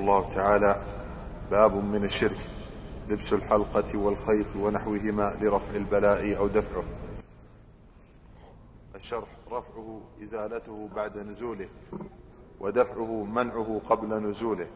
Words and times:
الله 0.00 0.28
تعالى 0.34 0.82
باب 1.50 1.74
من 1.84 2.04
الشرك 2.04 2.38
لبس 3.08 3.32
الحلقة 3.32 3.98
والخيط 3.98 4.46
ونحوهما 4.56 5.36
لرفع 5.40 5.70
البلاء 5.74 6.36
أو 6.38 6.46
دفعه. 6.48 6.84
الشرح 8.94 9.28
رفعه 9.50 10.00
إزالته 10.22 10.88
بعد 10.96 11.18
نزوله 11.18 11.68
ودفعه 12.60 13.24
منعه 13.24 13.80
قبل 13.90 14.08
نزوله. 14.08 14.66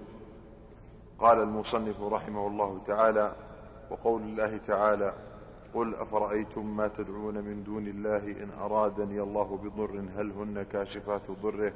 قال 1.19 1.41
المصنف 1.41 2.01
رحمه 2.01 2.47
الله 2.47 2.81
تعالى 2.87 3.33
وقول 3.91 4.23
الله 4.23 4.57
تعالى 4.57 5.15
قل 5.75 5.95
أفرأيتم 5.95 6.77
ما 6.77 6.89
تدعون 6.89 7.35
من 7.35 7.65
دون 7.65 7.87
الله 7.89 8.43
إن 8.43 8.51
أرادني 8.61 9.21
الله 9.21 9.59
بضر 9.65 10.05
هل 10.17 10.31
هن 10.31 10.63
كاشفات 10.73 11.31
ضره؟ 11.43 11.73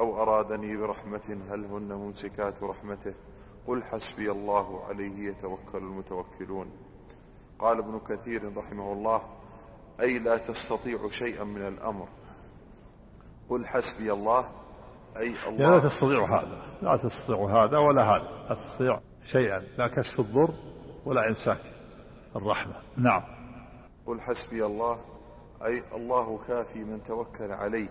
أو 0.00 0.22
أرادني 0.22 0.76
برحمة 0.76 1.38
هل 1.50 1.64
هن 1.64 1.92
ممسكات 1.92 2.62
رحمته؟ 2.62 3.14
قل 3.66 3.82
حسبي 3.82 4.30
الله 4.30 4.84
عليه 4.84 5.28
يتوكل 5.28 5.78
المتوكلون. 5.78 6.70
قال 7.58 7.78
ابن 7.78 8.00
كثير 8.08 8.56
رحمه 8.56 8.92
الله 8.92 9.22
أي 10.00 10.18
لا 10.18 10.36
تستطيع 10.36 11.08
شيئا 11.08 11.44
من 11.44 11.66
الأمر. 11.66 12.08
قل 13.50 13.66
حسبي 13.66 14.12
الله 14.12 14.48
أي 15.16 15.34
الله. 15.48 15.60
يعني 15.60 15.74
لا 15.74 15.78
تستطيع 15.78 16.24
هذا 16.24 16.62
لا 16.82 16.96
تستطيع 16.96 17.64
هذا 17.64 17.78
ولا 17.78 18.02
هذا. 18.02 18.28
لا 18.48 18.54
تستطيع 18.54 19.00
شيئا 19.22 19.62
لا 19.78 19.88
كشف 19.88 20.20
الضر 20.20 20.50
ولا 21.06 21.28
إمساك 21.28 21.60
الرحمة. 22.36 22.74
نعم. 22.96 23.22
قل 24.06 24.20
حسبي 24.20 24.64
الله 24.64 24.98
أي 25.64 25.82
الله 25.94 26.38
كافي 26.48 26.84
من 26.84 27.02
توكل 27.04 27.52
عليه. 27.52 27.88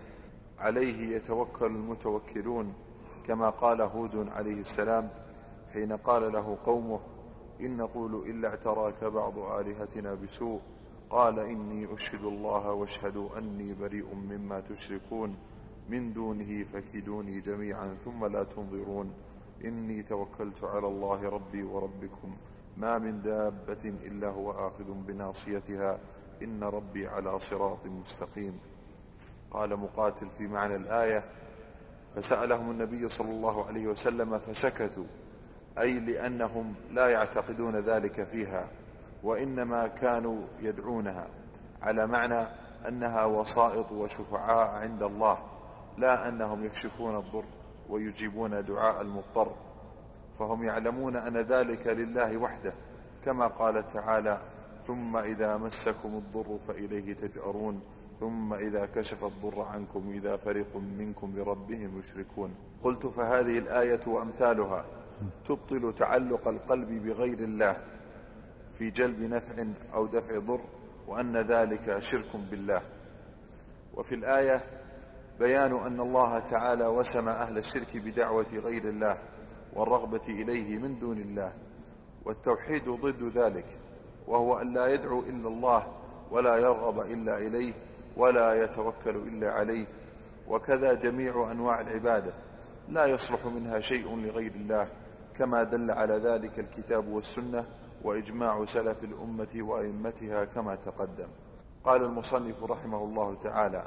عليه 0.59 1.15
يتوكل 1.15 1.65
المتوكلون 1.65 2.73
كما 3.27 3.49
قال 3.49 3.81
هود 3.81 4.29
عليه 4.29 4.59
السلام 4.59 5.09
حين 5.73 5.93
قال 5.93 6.33
له 6.33 6.57
قومه 6.65 6.99
إن 7.61 7.77
نقول 7.77 8.15
إلا 8.15 8.47
اعتراك 8.49 9.03
بعض 9.03 9.37
آلهتنا 9.39 10.13
بسوء 10.13 10.59
قال 11.09 11.39
إني 11.39 11.93
أشهد 11.93 12.23
الله 12.23 12.71
واشهدوا 12.73 13.37
أني 13.37 13.73
بريء 13.73 14.13
مما 14.15 14.59
تشركون 14.59 15.35
من 15.89 16.13
دونه 16.13 16.63
فكدوني 16.63 17.39
جميعا 17.41 17.97
ثم 18.05 18.25
لا 18.25 18.43
تنظرون 18.43 19.13
إني 19.65 20.03
توكلت 20.03 20.63
على 20.63 20.87
الله 20.87 21.29
ربي 21.29 21.63
وربكم 21.63 22.37
ما 22.77 22.97
من 22.97 23.21
دابة 23.21 23.83
إلا 23.85 24.27
هو 24.29 24.51
آخذ 24.51 24.93
بناصيتها 25.07 25.99
إن 26.43 26.63
ربي 26.63 27.07
على 27.07 27.39
صراط 27.39 27.85
مستقيم 27.85 28.59
قال 29.51 29.77
مقاتل 29.77 30.27
في 30.37 30.47
معنى 30.47 30.75
الآية 30.75 31.23
فسألهم 32.15 32.71
النبي 32.71 33.09
صلى 33.09 33.31
الله 33.31 33.65
عليه 33.65 33.87
وسلم 33.87 34.39
فسكتوا 34.39 35.05
أي 35.79 35.99
لأنهم 35.99 36.73
لا 36.91 37.07
يعتقدون 37.07 37.75
ذلك 37.75 38.23
فيها 38.23 38.67
وإنما 39.23 39.87
كانوا 39.87 40.41
يدعونها 40.59 41.27
على 41.81 42.07
معنى 42.07 42.47
أنها 42.87 43.25
وسائط 43.25 43.91
وشفعاء 43.91 44.69
عند 44.81 45.03
الله 45.03 45.37
لا 45.97 46.27
أنهم 46.27 46.65
يكشفون 46.65 47.15
الضر 47.15 47.45
ويجيبون 47.89 48.65
دعاء 48.65 49.01
المضطر 49.01 49.55
فهم 50.39 50.63
يعلمون 50.63 51.15
أن 51.15 51.37
ذلك 51.37 51.87
لله 51.87 52.37
وحده 52.37 52.73
كما 53.25 53.47
قال 53.47 53.87
تعالى 53.87 54.41
ثم 54.87 55.17
إذا 55.17 55.57
مسكم 55.57 56.09
الضر 56.09 56.57
فإليه 56.67 57.13
تجأرون 57.13 57.81
ثم 58.19 58.53
إذا 58.53 58.85
كشف 58.85 59.23
الضر 59.23 59.61
عنكم 59.61 60.11
إذا 60.11 60.37
فريق 60.37 60.75
منكم 60.75 61.33
بربهم 61.35 61.99
يشركون. 61.99 62.55
قلت 62.83 63.05
فهذه 63.05 63.57
الآية 63.57 63.99
وأمثالها. 64.07 64.85
تبطل 65.45 65.93
تعلق 65.95 66.47
القلب 66.47 67.05
بغير 67.05 67.39
الله 67.39 67.77
في 68.77 68.89
جلب 68.89 69.19
نفع 69.19 69.65
أو 69.93 70.05
دفع 70.05 70.39
ضر 70.39 70.61
وأن 71.07 71.37
ذلك 71.37 71.99
شرك 71.99 72.35
بالله. 72.51 72.81
وفي 73.93 74.15
الآية 74.15 74.63
بيان 75.39 75.73
أن 75.73 75.99
الله 75.99 76.39
تعالى 76.39 76.87
وسم 76.87 77.29
أهل 77.29 77.57
الشرك 77.57 77.97
بدعوة 77.97 78.47
غير 78.53 78.89
الله 78.89 79.17
والرغبة 79.73 80.21
إليه 80.27 80.77
من 80.77 80.99
دون 80.99 81.17
الله 81.17 81.53
والتوحيد 82.25 82.89
ضد 82.89 83.37
ذلك 83.37 83.65
وهو 84.27 84.57
أن 84.61 84.73
لا 84.73 84.87
يدعو 84.93 85.19
إلا 85.19 85.47
الله 85.47 85.87
ولا 86.31 86.57
يرغب 86.57 86.99
إلا 86.99 87.37
إليه 87.37 87.73
ولا 88.19 88.63
يتوكل 88.63 89.15
إلا 89.15 89.51
عليه 89.51 89.85
وكذا 90.47 90.93
جميع 90.93 91.51
أنواع 91.51 91.81
العبادة. 91.81 92.33
لا 92.89 93.05
يصلح 93.05 93.45
منها 93.45 93.79
شيء 93.79 94.15
لغير 94.15 94.51
الله 94.55 94.87
كما 95.37 95.63
دل 95.63 95.91
على 95.91 96.13
ذلك 96.13 96.59
الكتاب 96.59 97.07
والسنة 97.07 97.65
وإجماع 98.03 98.65
سلف 98.65 99.03
الأمة 99.03 99.53
وأئمتها 99.55 100.45
كما 100.45 100.75
تقدم. 100.75 101.27
قال 101.83 102.03
المصنف 102.03 102.63
رحمه 102.63 103.03
الله 103.03 103.35
تعالى 103.43 103.85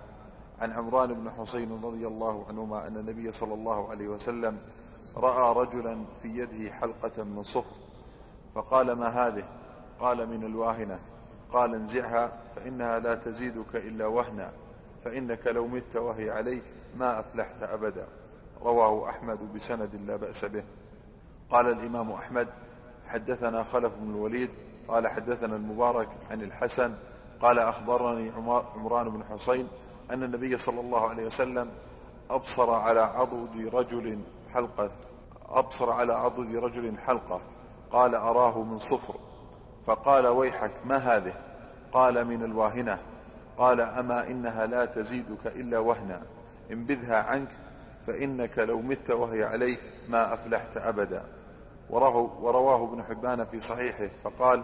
عن 0.60 0.72
عمران 0.72 1.14
بن 1.14 1.31
حسين 1.31 1.81
رضي 1.84 2.06
الله 2.06 2.47
عنهما 2.49 2.87
أن 2.87 2.97
النبي 2.97 3.32
صلى 3.32 3.54
الله 3.54 3.91
عليه 3.91 4.09
وسلم 4.09 4.59
رأى 5.16 5.54
رجلا 5.56 6.04
في 6.22 6.28
يده 6.28 6.72
حلقة 6.72 7.25
من 7.25 7.43
صفر 7.43 7.76
فقال 8.54 8.93
ما 8.93 9.09
هذه؟ 9.09 9.44
قال 10.00 10.28
من 10.28 10.44
الواهنة. 10.44 10.99
قال 11.52 11.74
انزعها 11.74 12.32
فإنها 12.56 12.98
لا 12.98 13.14
تزيدك 13.14 13.76
إلا 13.76 14.06
وهنا 14.06 14.52
فإنك 15.04 15.46
لو 15.46 15.66
مت 15.66 15.96
وهي 15.96 16.30
عليك 16.30 16.62
ما 16.96 17.20
أفلحت 17.20 17.62
أبدا. 17.62 18.06
رواه 18.62 19.10
أحمد 19.10 19.54
بسند 19.54 19.90
لا 20.06 20.16
بأس 20.16 20.44
به. 20.44 20.64
قال 21.50 21.66
الإمام 21.66 22.12
أحمد 22.12 22.48
حدثنا 23.06 23.62
خلف 23.62 23.92
بن 23.94 24.10
الوليد 24.10 24.50
قال 24.88 25.08
حدثنا 25.08 25.56
المبارك 25.56 26.08
عن 26.30 26.42
الحسن 26.42 26.94
قال 27.40 27.58
أخبرني 27.58 28.30
عمران 28.76 29.10
بن 29.10 29.24
حسين 29.24 29.69
أن 30.10 30.22
النبي 30.22 30.58
صلى 30.58 30.80
الله 30.80 31.08
عليه 31.08 31.26
وسلم 31.26 31.70
أبصر 32.30 32.70
على 32.70 33.00
عضد 33.00 33.70
رجل 33.74 34.19
حلقة 34.54 34.90
أبصر 35.48 35.90
على 35.90 36.12
عضد 36.12 36.56
رجل 36.56 36.98
حلقة 36.98 37.40
قال 37.92 38.14
أراه 38.14 38.62
من 38.62 38.78
صفر. 38.78 39.14
فقال 39.87 40.26
ويحك 40.26 40.72
ما 40.84 40.97
هذه؟ 40.97 41.34
قال 41.93 42.25
من 42.25 42.44
الواهنة. 42.44 42.98
قال 43.59 43.81
أما 43.81 44.26
إنها 44.26 44.66
لا 44.66 44.84
تزيدك 44.84 45.47
إلا 45.47 45.78
وهنا. 45.78 46.22
انبذها 46.70 47.16
عنك 47.16 47.48
فإنك 48.06 48.59
لو 48.59 48.81
مت 48.81 49.10
وهي 49.10 49.44
عليك 49.44 49.81
ما 50.09 50.34
أفلحت 50.34 50.76
أبدا. 50.76 51.25
ورواه 51.91 52.84
ابن 52.84 53.03
حبان 53.03 53.44
في 53.44 53.60
صحيحه 53.60 54.09
فقال 54.25 54.62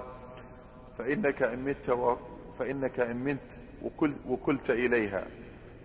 فإنك 0.99 1.43
إن 1.43 1.65
مت 1.65 1.91
و 1.91 2.17
فإنك 2.53 3.01
إن 3.01 3.25
مت 3.25 3.59
وكل 3.83 4.15
وكلت 4.29 4.71
إليها. 4.71 5.25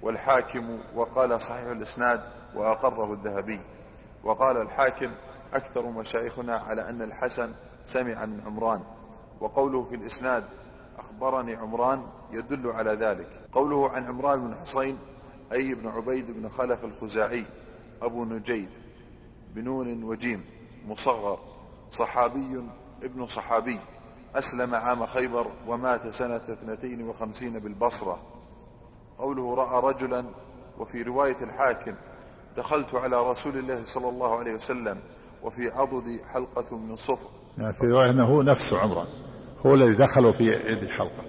والحاكم 0.02 0.80
وقال 0.96 1.42
صحيح 1.42 1.72
الإسناد 1.72 2.22
وأقره 2.56 3.14
الذهبي. 3.14 3.60
وقال 4.24 4.58
الحاكم 4.58 5.12
أكثر 5.54 5.86
مشايخنا 5.86 6.56
على 6.56 6.90
أن 6.90 7.02
الحسن 7.02 7.52
سمع 7.84 8.26
من 8.26 8.42
عمران. 8.46 8.82
وقوله 9.44 9.84
في 9.84 9.96
الإسناد 9.96 10.44
أخبرني 11.00 11.56
عمران 11.56 12.04
يدل 12.32 12.70
على 12.70 12.92
ذلك. 12.92 13.28
قوله 13.54 13.90
عن 13.90 14.08
عمران 14.08 14.48
بن 14.48 14.56
حصين 14.56 14.98
أي 15.54 15.74
بن 15.74 15.88
عبيد 15.88 16.32
بن 16.32 16.48
خلف 16.48 16.86
الخزاعي 16.86 17.46
أبو 18.02 18.26
نجيد 18.26 18.70
بنون 19.56 20.04
وجيم 20.04 20.46
مصغر 20.88 21.40
صحابي 21.90 22.64
ابن 23.04 23.28
صحابي 23.28 23.80
أسلم 24.36 24.76
عام 24.76 25.06
خيبر 25.06 25.46
ومات 25.68 26.08
سنة 26.08 26.36
اثنتين 26.36 27.10
وخمسين 27.10 27.60
بالبصرة. 27.60 28.20
قوله 29.18 29.56
رأى 29.56 29.94
رجلا 29.94 30.26
وفي 30.80 31.02
رواية 31.02 31.38
الحاكم 31.42 31.94
دخلت 32.58 32.96
على 32.96 33.30
رسول 33.30 33.58
الله 33.58 33.82
صلى 33.86 34.10
الله 34.10 34.40
عليه 34.40 34.56
وسلم 34.56 35.00
وفي 35.44 35.72
عضد 35.72 36.22
حلقة 36.34 36.78
من 36.78 36.96
صفر. 36.96 37.30
يعني 37.58 37.74
في 37.74 37.88
رواية 37.88 38.10
أنه 38.10 38.26
هو 38.26 38.42
نفسه 38.42 38.80
عمران. 38.80 39.08
هو 39.66 39.74
الذي 39.74 39.94
دخل 39.94 40.34
في 40.34 40.44
يد 40.44 40.84
الحلقة. 40.84 41.24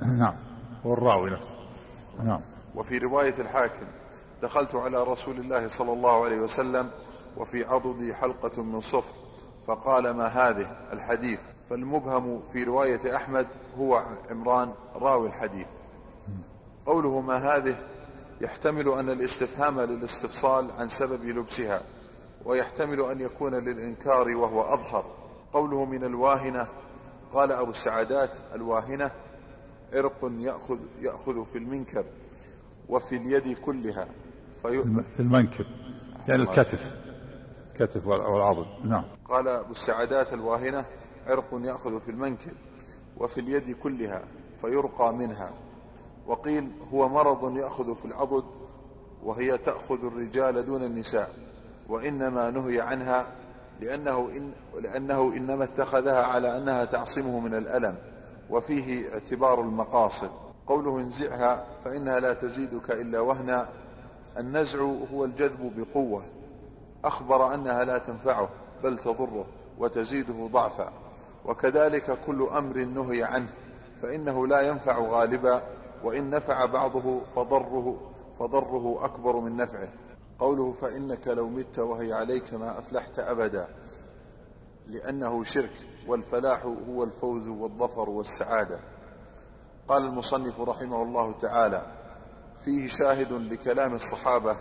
نعم. 0.00 0.34
هو 0.86 0.92
الراوي 0.92 1.30
نفسه. 1.30 1.54
نعم. 2.24 2.40
وفي 2.74 2.98
رواية 2.98 3.34
الحاكم 3.38 3.86
دخلت 4.42 4.74
على 4.74 5.02
رسول 5.04 5.38
الله 5.38 5.68
صلى 5.68 5.92
الله 5.92 6.24
عليه 6.24 6.40
وسلم 6.40 6.90
وفي 7.36 7.64
عضدي 7.64 8.14
حلقة 8.14 8.62
من 8.62 8.80
صفر 8.80 9.14
فقال 9.66 10.10
ما 10.10 10.26
هذه؟ 10.26 10.76
الحديث. 10.92 11.40
فالمبهم 11.68 12.42
في 12.42 12.64
رواية 12.64 13.16
أحمد 13.16 13.46
هو 13.78 14.02
عمران 14.30 14.72
راوي 14.94 15.28
الحديث. 15.28 15.66
قوله 16.86 17.20
ما 17.20 17.36
هذه؟ 17.36 17.76
يحتمل 18.40 18.88
أن 18.88 19.10
الاستفهام 19.10 19.80
للاستفصال 19.80 20.70
عن 20.78 20.88
سبب 20.88 21.24
لبسها 21.24 21.82
ويحتمل 22.44 23.00
أن 23.00 23.20
يكون 23.20 23.54
للإنكار 23.54 24.28
وهو 24.28 24.62
أظهر. 24.62 25.04
قوله 25.52 25.84
من 25.84 26.04
الواهنة 26.04 26.66
قال 27.34 27.52
أبو 27.52 27.70
السعادات 27.70 28.30
الواهنة 28.54 29.10
عرق 29.92 30.32
يأخذ, 30.38 30.78
يأخذ 31.00 31.44
في 31.44 31.58
المنكب 31.58 32.04
وفي 32.88 33.16
اليد 33.16 33.58
كلها 33.58 34.08
في 35.06 35.20
المنكب 35.20 35.66
يعني 36.28 36.42
الكتف 36.42 36.94
الكتف 37.72 38.06
والعضد 38.06 38.66
نعم. 38.84 39.04
قال 39.28 39.48
أبو 39.48 39.70
السعدات 39.70 40.32
الواهنة 40.32 40.84
عرق 41.26 41.46
يأخذ 41.52 42.00
في 42.00 42.10
المنكب 42.10 42.52
وفي 43.16 43.40
اليد 43.40 43.76
كلها 43.76 44.22
فيرقى 44.60 45.14
منها. 45.14 45.52
وقيل 46.26 46.70
هو 46.92 47.08
مرض 47.08 47.56
يأخذ 47.56 47.96
في 47.96 48.04
العضد 48.04 48.44
وهي 49.22 49.58
تأخذ 49.58 50.04
الرجال 50.04 50.66
دون 50.66 50.84
النساء 50.84 51.34
وإنما 51.88 52.50
نهي 52.50 52.80
عنها 52.80 53.26
لأنه, 53.82 54.30
إن 54.36 54.52
لأنه 54.82 55.32
إنما 55.36 55.64
اتخذها 55.64 56.24
على 56.24 56.56
أنها 56.56 56.84
تعصمه 56.84 57.40
من 57.40 57.54
الألم 57.54 57.96
وفيه 58.50 59.12
اعتبار 59.12 59.60
المقاصد. 59.60 60.30
قوله 60.66 60.98
انزعها 60.98 61.66
فإنها 61.84 62.20
لا 62.20 62.32
تزيدك 62.32 62.90
إلا 62.90 63.20
وهنا. 63.20 63.68
النزع 64.38 64.80
هو 65.14 65.24
الجذب 65.24 65.72
بقوة. 65.76 66.24
أخبر 67.04 67.54
أنها 67.54 67.84
لا 67.84 67.98
تنفعه 67.98 68.48
بل 68.82 68.98
تضره 68.98 69.46
وتزيده 69.78 70.48
ضعفا. 70.52 70.92
وكذلك 71.44 72.18
كل 72.26 72.42
أمر 72.42 72.84
نهي 72.84 73.22
عنه 73.22 73.48
فإنه 73.98 74.46
لا 74.46 74.60
ينفع 74.60 74.98
غالبا 74.98 75.62
وإن 76.04 76.30
نفع 76.30 76.64
بعضه 76.64 77.24
فضره 77.24 77.96
فضره 78.38 79.04
أكبر 79.04 79.36
من 79.36 79.56
نفعه. 79.56 79.88
قوله 80.42 80.72
فإنك 80.72 81.28
لو 81.28 81.48
مت 81.48 81.78
وهي 81.78 82.12
عليك 82.12 82.54
ما 82.54 82.78
أفلحت 82.78 83.18
أبدا 83.18 83.68
لأنه 84.88 85.44
شرك 85.44 85.72
والفلاح 86.08 86.64
هو 86.64 87.04
الفوز 87.04 87.48
والظفر 87.48 88.10
والسعادة. 88.10 88.78
قال 89.88 90.04
المصنف 90.04 90.60
رحمه 90.60 91.02
الله 91.02 91.32
تعالى 91.32 91.86
فيه 92.64 92.88
شاهد 92.88 93.32
لكلام 93.32 93.94
الصحابة 93.94 94.56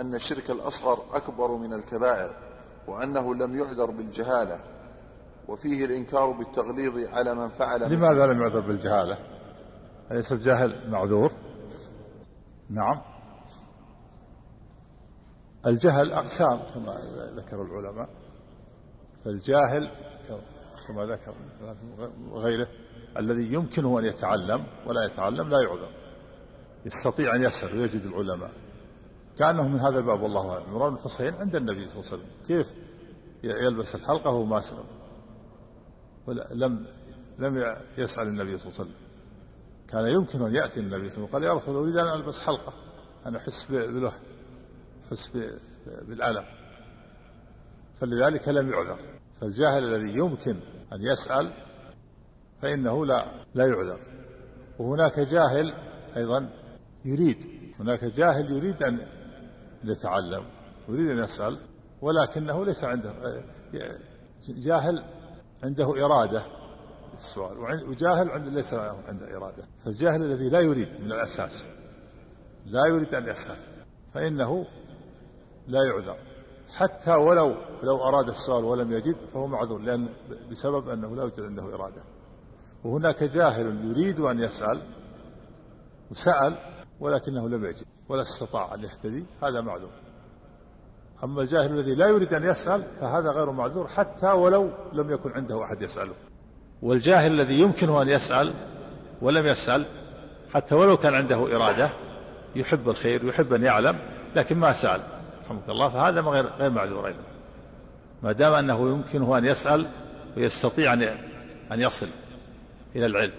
أن 0.00 0.14
الشرك 0.14 0.50
الأصغر 0.50 0.98
أكبر 1.12 1.56
من 1.56 1.72
الكبائر 1.72 2.36
وأنه 2.88 3.34
لم 3.34 3.58
يعذر 3.58 3.90
بالجهالة 3.90 4.60
وفيه 5.48 5.84
الإنكار 5.84 6.30
بالتغليظ 6.30 7.08
على 7.08 7.34
من 7.34 7.48
فعل 7.48 7.92
لماذا 7.92 8.26
لم 8.26 8.42
يعذر 8.42 8.60
بالجهالة؟ 8.60 9.18
أليس 10.10 10.32
الجاهل 10.32 10.90
معذور؟ 10.90 11.32
نعم. 12.70 13.00
الجهل 15.66 16.12
أقسام 16.12 16.58
كما 16.74 17.00
ذكر 17.36 17.62
العلماء 17.62 18.08
فالجاهل 19.24 19.90
كما 20.88 21.04
ذكر 21.04 21.34
غيره 22.32 22.68
الذي 23.18 23.52
يمكنه 23.54 23.98
أن 23.98 24.04
يتعلم 24.04 24.66
ولا 24.86 25.04
يتعلم 25.04 25.48
لا 25.48 25.62
يعذر 25.62 25.88
يستطيع 26.86 27.34
أن 27.34 27.42
يسأل 27.42 27.78
ويجد 27.78 28.02
العلماء. 28.02 28.50
كأنه 29.38 29.68
من 29.68 29.80
هذا 29.80 29.98
الباب 29.98 30.22
والله 30.22 30.50
أعلم. 30.50 30.64
عمران 30.64 30.94
بن 30.94 31.00
حسين 31.00 31.34
عند 31.34 31.56
النبي 31.56 31.88
صلى 31.88 32.00
الله 32.00 32.12
عليه 32.12 32.22
وسلم. 32.22 32.30
كيف 32.46 32.74
يلبس 33.44 33.94
الحلقة 33.94 34.30
وهو 34.30 34.44
ما 34.44 34.60
سلم 34.60 34.84
لم 36.52 36.86
لم 37.38 37.76
يسأل 37.98 38.28
النبي 38.28 38.58
صلى 38.58 38.68
الله 38.68 38.80
عليه 38.80 38.90
وسلم. 38.90 38.94
كان 39.88 40.06
يمكن 40.06 40.42
أن 40.42 40.54
يأتي 40.54 40.80
النبي 40.80 41.10
صلى 41.10 41.24
الله 41.24 41.34
عليه 41.34 41.36
وسلم 41.36 41.36
قال 41.36 41.44
يا 41.44 41.52
رسول 41.52 41.76
الله 41.76 41.84
أريد 41.84 41.96
أن 41.96 42.20
ألبس 42.20 42.40
حلقة 42.40 42.72
أنا 43.26 43.38
أحس 43.38 43.66
بله 43.70 44.12
أحس 45.10 45.30
بالألم. 46.02 46.44
فلذلك 48.00 48.48
لم 48.48 48.72
يعذر. 48.72 48.98
فالجاهل 49.40 49.94
الذي 49.94 50.18
يمكن 50.18 50.56
أن 50.92 51.02
يسأل 51.02 51.50
فإنه 52.62 53.06
لا 53.06 53.24
لا 53.54 53.66
يعذر. 53.66 54.00
وهناك 54.78 55.20
جاهل 55.20 55.74
أيضا 56.16 56.48
يريد 57.04 57.46
هناك 57.80 58.04
جاهل 58.04 58.52
يريد 58.52 58.82
أن 58.82 59.06
يتعلم 59.84 60.44
يريد 60.88 61.10
أن 61.10 61.18
يسأل 61.18 61.58
ولكنه 62.02 62.64
ليس 62.64 62.84
عنده 62.84 63.12
جاهل 64.48 65.04
عنده 65.62 66.04
إرادة 66.04 66.42
السؤال 67.14 67.84
وجاهل 67.88 68.54
ليس 68.54 68.74
عنده 68.74 69.36
إرادة. 69.36 69.64
فالجاهل 69.84 70.22
الذي 70.22 70.48
لا 70.48 70.60
يريد 70.60 71.00
من 71.00 71.12
الأساس 71.12 71.66
لا 72.66 72.86
يريد 72.86 73.14
أن 73.14 73.28
يسأل 73.28 73.56
فإنه 74.14 74.66
لا 75.68 75.84
يعذر. 75.84 76.16
حتى 76.76 77.14
ولو 77.14 77.54
لو 77.82 78.08
أراد 78.08 78.28
السؤال 78.28 78.64
ولم 78.64 78.92
يجد 78.92 79.16
فهو 79.16 79.46
معذور 79.46 79.80
لأن 79.80 80.08
بسبب 80.50 80.88
أنه 80.88 81.16
لا 81.16 81.22
يوجد 81.22 81.40
عنده 81.40 81.62
إرادة. 81.62 82.02
وهناك 82.84 83.24
جاهل 83.24 83.90
يريد 83.90 84.20
أن 84.20 84.40
يسأل 84.40 84.80
وسأل 86.10 86.54
ولكنه 87.00 87.48
لم 87.48 87.64
يجد 87.64 87.84
ولا 88.08 88.22
استطاع 88.22 88.74
أن 88.74 88.82
يهتدي 88.82 89.24
هذا 89.42 89.60
معذور. 89.60 89.90
أما 91.24 91.42
الجاهل 91.42 91.78
الذي 91.78 91.94
لا 91.94 92.08
يريد 92.08 92.34
أن 92.34 92.44
يسأل 92.44 92.82
فهذا 93.00 93.30
غير 93.30 93.50
معذور 93.50 93.88
حتى 93.88 94.32
ولو 94.32 94.70
لم 94.92 95.10
يكن 95.10 95.32
عنده 95.32 95.64
أحد 95.64 95.82
يسأله. 95.82 96.14
والجاهل 96.82 97.32
الذي 97.32 97.60
يمكنه 97.60 98.02
أن 98.02 98.08
يسأل 98.08 98.52
ولم 99.22 99.46
يسأل 99.46 99.84
حتى 100.54 100.74
ولو 100.74 100.96
كان 100.96 101.14
عنده 101.14 101.56
إرادة 101.56 101.90
يحب 102.56 102.88
الخير 102.88 103.24
يحب 103.24 103.52
أن 103.52 103.64
يعلم 103.64 103.98
لكن 104.36 104.56
ما 104.56 104.72
سأل. 104.72 105.19
رحمك 105.50 105.68
الله 105.68 105.88
فهذا 105.88 106.20
غير 106.20 106.46
غير 106.46 106.70
معذور 106.70 107.06
أيضا. 107.06 107.18
ما 108.22 108.32
دام 108.32 108.52
أنه 108.52 108.90
يمكنه 108.90 109.38
أن 109.38 109.44
يسأل 109.44 109.86
ويستطيع 110.36 110.92
أن 110.92 111.02
أن 111.72 111.80
يصل 111.80 112.06
إلى 112.96 113.06
العلم. 113.06 113.32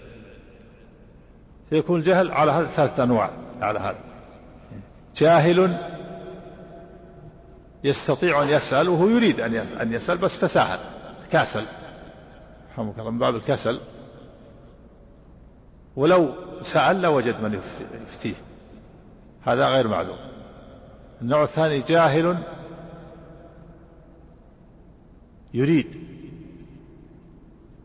فيكون 1.70 2.00
الجهل 2.00 2.30
على 2.30 2.52
هذا 2.52 2.66
ثلاثة 2.66 3.02
أنواع 3.02 3.30
على 3.60 3.78
هذا. 3.78 3.98
جاهل 5.16 5.78
يستطيع 7.84 8.42
أن 8.42 8.48
يسأل 8.48 8.88
وهو 8.88 9.08
يريد 9.08 9.40
أن 9.40 9.54
أن 9.54 9.92
يسأل 9.92 10.18
بس 10.18 10.40
تساهل 10.40 10.78
تكاسل. 11.28 11.64
رحمك 12.72 12.98
الله 12.98 13.10
من 13.10 13.18
باب 13.18 13.36
الكسل. 13.36 13.80
ولو 15.96 16.34
سأل 16.62 17.02
لوجد 17.02 17.42
من 17.42 17.60
يفتيه. 18.10 18.34
هذا 19.46 19.68
غير 19.68 19.88
معذور. 19.88 20.31
النوع 21.22 21.42
الثاني 21.42 21.80
جاهل. 21.80 22.38
يريد. 25.54 26.00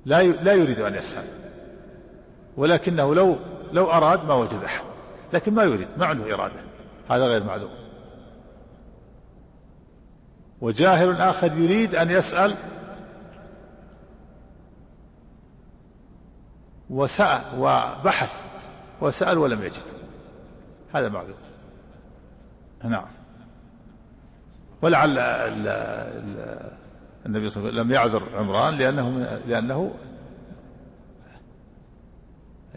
لا 0.05 0.23
لا 0.23 0.53
يريد 0.53 0.79
أن 0.79 0.95
يسأل. 0.95 1.25
ولكنه 2.57 3.15
لو 3.15 3.37
لو 3.71 3.91
أراد 3.91 4.25
ما 4.25 4.33
وجد 4.33 4.63
أحد. 4.63 4.83
لكن 5.33 5.53
ما 5.53 5.63
يريد 5.63 5.87
ما 5.97 6.05
عنده 6.05 6.33
إرادة. 6.33 6.61
هذا 7.09 7.27
غير 7.27 7.43
معذور 7.43 7.69
وجاهل 10.61 11.21
آخر 11.21 11.57
يريد 11.57 11.95
أن 11.95 12.11
يسأل. 12.11 12.55
وسأل 16.89 17.41
وبحث 17.59 18.39
وسأل 19.01 19.37
ولم 19.37 19.63
يجد. 19.63 19.83
هذا 20.93 21.09
معذور 21.09 21.35
نعم. 22.83 23.16
ولعل 24.81 25.17
النبي 27.25 27.49
صلى 27.49 27.61
الله 27.61 27.69
عليه 27.69 27.81
وسلم 27.81 27.81
لم 27.81 27.91
يعذر 27.91 28.37
عمران 28.37 28.77
لأنه 28.77 29.39
لأنه 29.47 29.95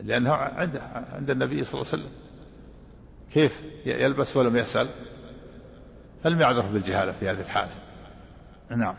لأنه 0.02 0.32
عند 0.32 0.76
عند 1.12 1.30
النبي 1.30 1.64
صلى 1.64 1.80
الله 1.80 1.92
عليه 1.92 2.02
وسلم. 2.02 2.12
كيف 3.32 3.64
يلبس 3.86 4.36
ولم 4.36 4.56
يسأل؟ 4.56 4.88
فلم 6.24 6.40
يعذر 6.40 6.66
بالجهالة 6.66 7.12
في 7.12 7.28
هذه 7.28 7.40
الحالة. 7.40 7.72
نعم. 8.70 8.94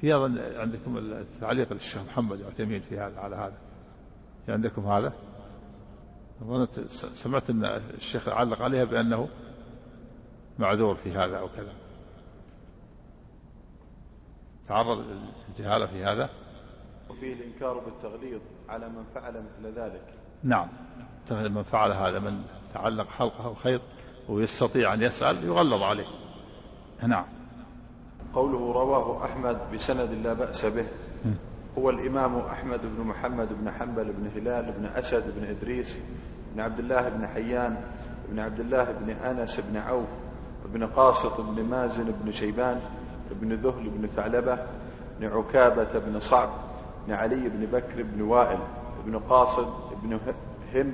في 0.00 0.06
أيضا 0.06 0.34
عندكم 0.56 0.98
التعليق 0.98 1.72
للشيخ 1.72 2.02
محمد 2.02 2.42
عثيمين 2.42 2.80
في 2.80 2.98
هذا 2.98 3.18
على 3.20 3.36
هذا. 3.36 3.56
في 4.46 4.52
عندكم 4.52 4.86
هذا؟ 4.86 5.12
سمعت 7.14 7.50
أن 7.50 7.64
الشيخ 7.98 8.28
علق 8.28 8.62
عليها 8.62 8.84
بأنه 8.84 9.28
معذور 10.62 10.94
في 10.94 11.12
هذا 11.12 11.38
أو 11.38 11.48
كذا. 11.48 11.72
تعرض 14.68 15.04
للجهالة 15.58 15.86
في 15.86 16.04
هذا. 16.04 16.30
وفيه 17.10 17.34
الإنكار 17.34 17.78
بالتغليظ 17.78 18.40
على 18.68 18.88
من 18.88 19.04
فعل 19.14 19.34
مثل 19.34 19.78
ذلك. 19.78 20.02
نعم. 20.42 20.68
من 21.30 21.62
فعل 21.62 21.92
هذا 21.92 22.18
من 22.18 22.42
تعلق 22.74 23.08
حلقه 23.08 23.54
خيط 23.54 23.80
ويستطيع 24.28 24.94
أن 24.94 25.02
يسأل 25.02 25.44
يغلظ 25.44 25.82
عليه. 25.82 26.06
نعم. 27.02 27.24
قوله 28.34 28.72
رواه 28.72 29.24
أحمد 29.24 29.58
بسند 29.74 30.10
لا 30.24 30.32
بأس 30.32 30.66
به. 30.66 30.86
هو 31.78 31.90
الإمام 31.90 32.38
أحمد 32.38 32.80
بن 32.82 33.04
محمد 33.04 33.48
بن 33.60 33.70
حنبل 33.70 34.12
بن 34.12 34.30
هلال 34.36 34.72
بن 34.72 34.86
أسد 34.86 35.40
بن 35.40 35.44
إدريس 35.44 35.98
بن 36.54 36.60
عبد 36.60 36.78
الله 36.78 37.08
بن 37.08 37.26
حيان 37.26 37.76
بن 38.28 38.38
عبد 38.38 38.60
الله 38.60 38.92
بن 38.92 39.10
أنس 39.10 39.60
بن 39.60 39.76
عوف 39.76 40.08
بن 40.74 40.86
قاسط 40.86 41.40
بن 41.40 41.64
مازن 41.64 42.14
بن 42.24 42.32
شيبان 42.32 42.80
بن 43.30 43.52
ذهل 43.52 43.90
بن 43.90 44.06
ثعلبة 44.06 44.58
بن 45.20 45.26
عكابة 45.26 45.98
بن 45.98 46.20
صعب 46.20 46.48
بن 47.06 47.14
علي 47.14 47.48
بن 47.48 47.66
بكر 47.72 48.02
بن 48.02 48.22
وائل 48.22 48.58
بن 49.06 49.18
قاصد 49.18 49.68
بن 50.02 50.20
هم 50.74 50.92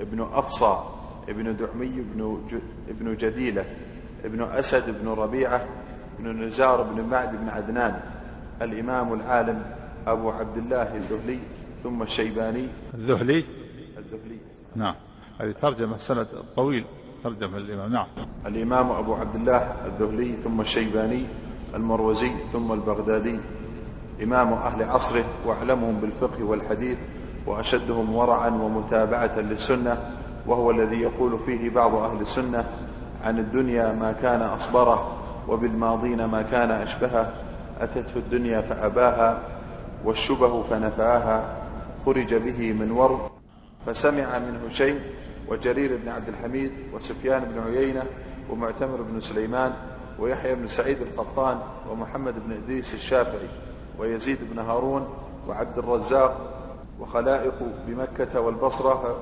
بن 0.00 0.20
أفصى 0.20 0.78
بن 1.28 1.56
دعمي 1.56 2.04
بن, 2.14 2.40
بن 2.88 3.16
جديلة 3.16 3.64
بن 4.24 4.42
أسد 4.42 5.02
بن 5.02 5.08
ربيعة 5.08 5.66
بن 6.18 6.42
نزار 6.42 6.82
بن 6.82 7.08
معد 7.08 7.36
بن 7.36 7.48
عدنان 7.48 8.00
الإمام 8.62 9.12
العالم 9.12 9.62
أبو 10.06 10.30
عبد 10.30 10.56
الله 10.56 10.96
الذهلي 10.96 11.38
ثم 11.82 12.02
الشيباني. 12.02 12.68
الذهلي؟ 12.94 13.44
الذهلي. 13.98 14.38
نعم. 14.76 14.94
هذه 15.40 15.52
ترجمة 15.52 15.96
سند 15.96 16.26
طويل. 16.56 16.84
ترجمة 17.26 17.58
الإمام. 17.58 17.92
نعم. 17.92 18.06
الإمام 18.46 18.90
أبو 18.90 19.14
عبد 19.14 19.34
الله 19.34 19.74
الذهلي 19.86 20.32
ثم 20.32 20.60
الشيباني 20.60 21.24
المروزي 21.74 22.30
ثم 22.52 22.72
البغدادي. 22.72 23.38
إمام 24.22 24.52
أهل 24.52 24.82
عصره 24.82 25.24
وأعلمهم 25.46 26.00
بالفقه 26.00 26.44
والحديث 26.44 26.98
وأشدهم 27.46 28.16
ورعا 28.16 28.48
ومتابعة 28.48 29.40
للسنة 29.40 30.10
وهو 30.46 30.70
الذي 30.70 31.00
يقول 31.00 31.38
فيه 31.38 31.70
بعض 31.70 31.94
أهل 31.94 32.20
السنة 32.20 32.64
عن 33.24 33.38
الدنيا 33.38 33.92
ما 33.92 34.12
كان 34.12 34.42
أصبره 34.42 35.16
وبالماضين 35.48 36.24
ما 36.24 36.42
كان 36.42 36.70
أشبهه 36.70 37.32
أتته 37.80 38.16
الدنيا 38.16 38.60
فأباها 38.60 39.42
والشبه 40.04 40.62
فنفاها 40.62 41.44
خرج 42.06 42.34
به 42.34 42.72
من 42.72 42.90
ور 42.90 43.30
فسمع 43.86 44.38
منه 44.38 44.68
شيء 44.68 45.00
وجرير 45.48 45.96
بن 45.96 46.08
عبد 46.08 46.28
الحميد 46.28 46.72
وسفيان 46.94 47.44
بن 47.44 47.62
عيينة 47.62 48.02
ومعتمر 48.50 49.02
بن 49.02 49.20
سليمان 49.20 49.72
ويحيى 50.18 50.54
بن 50.54 50.66
سعيد 50.66 51.02
القطان 51.02 51.58
ومحمد 51.90 52.34
بن 52.46 52.52
إدريس 52.52 52.94
الشافعي 52.94 53.48
ويزيد 53.98 54.38
بن 54.50 54.58
هارون 54.58 55.08
وعبد 55.48 55.78
الرزاق 55.78 56.52
وخلائق 57.00 57.54
بمكة 57.86 58.40
والبصرة 58.40 59.18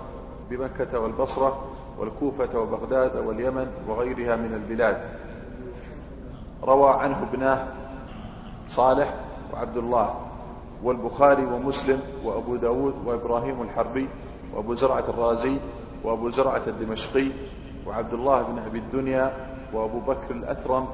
بمكة 0.51 1.01
والبصرة 1.01 1.65
والكوفة 1.99 2.61
وبغداد 2.61 3.17
واليمن 3.17 3.71
وغيرها 3.89 4.37
من 4.37 4.55
البلاد. 4.55 5.03
روى 6.63 6.91
عنه 6.91 7.23
ابناه 7.23 7.65
صالح 8.67 9.15
وعبد 9.53 9.77
الله 9.77 10.15
والبخاري 10.83 11.45
ومسلم 11.45 12.01
وأبو 12.25 12.57
داود 12.57 12.95
وإبراهيم 13.07 13.63
الحربي 13.63 14.09
وأبو 14.55 14.75
زرعة 14.75 15.05
الرازي 15.09 15.57
وأبو 16.05 16.29
زرعة 16.29 16.63
الدمشقي 16.67 17.27
وعبد 17.87 18.15
الله 18.15 18.43
بن 18.43 18.59
أبي 18.59 18.79
الدنيا 18.79 19.57
وأبو 19.73 20.01
بكر 20.01 20.35
الأثرم 20.35 20.89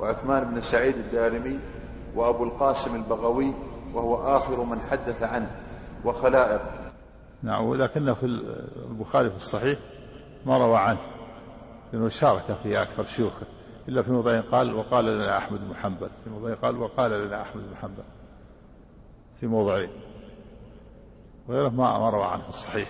وعثمان 0.00 0.44
بن 0.44 0.60
سعيد 0.60 0.94
الدارمي 0.94 1.58
وأبو 2.14 2.44
القاسم 2.44 2.96
البغوي 2.96 3.54
وهو 3.94 4.14
آخر 4.16 4.64
من 4.64 4.80
حدث 4.80 5.22
عنه 5.22 5.50
وخلائق. 6.04 6.60
نعم 7.42 7.64
ولكنه 7.64 8.14
في 8.14 8.26
البخاري 8.90 9.30
في 9.30 9.36
الصحيح 9.36 9.78
ما 10.46 10.58
روى 10.58 10.76
عنه 10.76 11.00
لأنه 11.92 12.08
شارك 12.08 12.56
في 12.62 12.82
أكثر 12.82 13.04
شيوخه 13.04 13.46
إلا 13.88 14.02
في 14.02 14.12
موضعين 14.12 14.42
قال 14.42 14.74
وقال 14.74 15.04
لنا 15.04 15.38
أحمد 15.38 15.68
بن 15.68 15.76
حنبل 15.76 16.10
في 16.24 16.30
موضعين 16.30 16.56
قال 16.56 16.76
وقال 16.76 17.10
لنا 17.10 17.42
أحمد 17.42 17.62
بن 17.62 17.76
حنبل 17.76 18.02
في 19.40 19.46
موضعين. 19.46 19.90
وغيره 21.48 21.68
ما 21.68 21.98
ما 21.98 22.10
روى 22.10 22.24
عنه 22.24 22.42
في 22.42 22.48
الصحيح. 22.48 22.88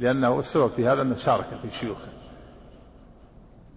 لأنه 0.00 0.38
السبب 0.38 0.70
في 0.70 0.88
هذا 0.88 1.02
أنه 1.02 1.14
شارك 1.14 1.46
في 1.62 1.70
شيوخه. 1.70 2.08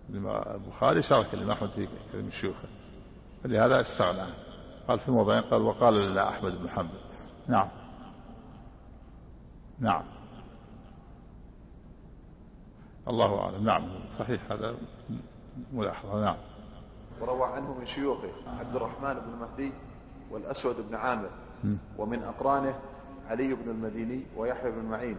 البخاري 0.10 1.02
شارك 1.02 1.34
الإمام 1.34 1.52
أحمد 1.52 1.70
في 1.70 1.88
من 2.14 2.32
شيوخه 2.32 2.68
فلهذا 3.44 3.82
استغنى. 3.82 4.30
قال 4.88 5.00
في 5.00 5.12
موضعين 5.12 5.42
قال 5.42 5.62
وقال 5.62 6.12
لنا 6.12 6.30
أحمد 6.30 6.52
بن 6.52 6.70
حنبل. 6.70 7.00
نعم. 7.48 7.68
نعم. 9.80 10.04
الله 13.08 13.40
أعلم. 13.40 13.66
نعم. 13.66 13.90
صحيح. 14.20 14.52
هذا 14.52 14.76
ملاحظة. 15.74 16.22
نعم. 16.22 16.38
وروى 17.22 17.46
عنه 17.46 17.74
من 17.74 17.86
شيوخه 17.86 18.32
عبد 18.60 18.76
الرحمن 18.76 19.14
بن 19.14 19.40
مهدي 19.40 19.72
والأسود 20.32 20.76
بن 20.90 20.96
عامر. 20.96 21.30
ومن 21.98 22.24
أقرانه 22.24 22.80
علي 23.28 23.54
بن 23.54 23.70
المديني 23.70 24.26
ويحيى 24.38 24.72
بن 24.72 24.86
معين. 24.86 25.18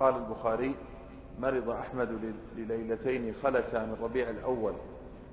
قال 0.00 0.16
البخاري 0.16 0.74
مرض 1.38 1.70
أحمد 1.70 2.36
لليلتين 2.56 3.34
خلتا 3.34 3.86
من 3.86 3.96
ربيع 4.02 4.30
الأول 4.30 4.74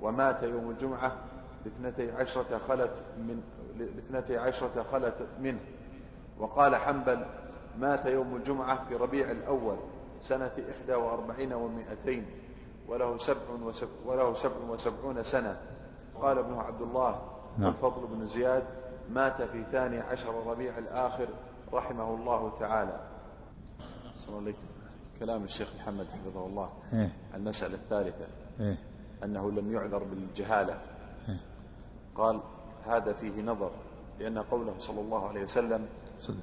ومات 0.02 0.42
يوم 0.42 0.70
الجمعة 0.70 1.16
لاثنتي 1.64 2.12
عشرة 2.12 2.58
خلت 2.58 3.02
من 3.18 3.42
لاثنتي 3.76 4.38
عشرة 4.38 4.82
خلت 4.82 5.26
منه. 5.40 5.60
وقال 6.38 6.76
حنبل 6.76 7.26
مات 7.78 8.06
يوم 8.06 8.36
الجمعة 8.36 8.84
في 8.88 8.96
ربيع 8.96 9.30
الأول 9.30 9.76
سنة 10.20 10.52
إحدى 10.70 10.94
وأربعين 10.94 11.52
ومائتين 11.52 12.26
وله 12.88 13.16
سبع, 13.16 13.40
وسب 13.62 13.88
وله 14.06 14.34
سبع 14.34 14.56
وسبعون 14.68 15.22
سنة. 15.22 15.60
قال 16.20 16.38
ابنه 16.38 16.62
عبد 16.62 16.82
الله 16.82 17.22
نعم. 17.58 17.70
الفضل 17.70 18.06
بن 18.06 18.24
زياد 18.24 18.64
مات 19.10 19.42
في 19.42 19.64
ثاني 19.72 20.00
عشر 20.00 20.46
ربيع 20.46 20.78
الآخر 20.78 21.28
رحمه 21.72 22.14
الله 22.14 22.52
تعالى. 22.58 23.11
صلى 24.26 24.38
الله 24.38 24.54
كلام 25.20 25.44
الشيخ 25.44 25.68
محمد 25.78 26.06
حفظه 26.06 26.46
الله. 26.46 26.72
إيه؟ 26.92 27.12
المسألة 27.34 27.74
الثالثة. 27.74 28.26
إيه؟ 28.60 28.78
أنه 29.24 29.52
لم 29.52 29.72
يعذر 29.72 30.04
بالجهالة. 30.04 30.80
إيه؟ 31.28 31.40
قال 32.14 32.40
هذا 32.84 33.12
فيه 33.12 33.42
نظر. 33.42 33.72
لأن 34.20 34.38
قوله 34.38 34.74
صلى 34.78 35.00
الله 35.00 35.28
عليه 35.28 35.44
وسلم 35.44 35.86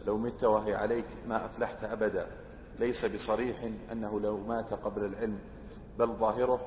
لو 0.08 0.18
مت 0.18 0.44
وهي 0.44 0.76
عليك 0.76 1.06
ما 1.28 1.46
أفلحت 1.46 1.84
أبدا. 1.84 2.28
ليس 2.80 3.06
بصريح 3.06 3.70
أنه 3.92 4.20
لو 4.20 4.38
مات 4.38 4.74
قبل 4.74 5.06
العلم. 5.06 5.40
بل 6.00 6.08
ظاهره 6.08 6.60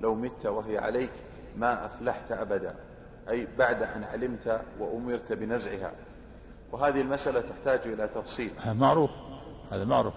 لو 0.00 0.14
مت 0.14 0.46
وهي 0.46 0.78
عليك 0.78 1.12
ما 1.56 1.86
أفلحت 1.86 2.32
أبدا. 2.32 2.74
أي 3.28 3.48
بعد 3.58 3.82
أن 3.82 4.04
علمت 4.04 4.60
وأمرت 4.80 5.32
بنزعها. 5.32 5.92
وهذه 6.72 7.00
المسألة 7.00 7.40
تحتاج 7.40 7.92
إلى 7.92 8.08
تفصيل. 8.08 8.50
معروف. 8.66 9.10
هذا 9.70 9.84
معروف. 9.84 10.14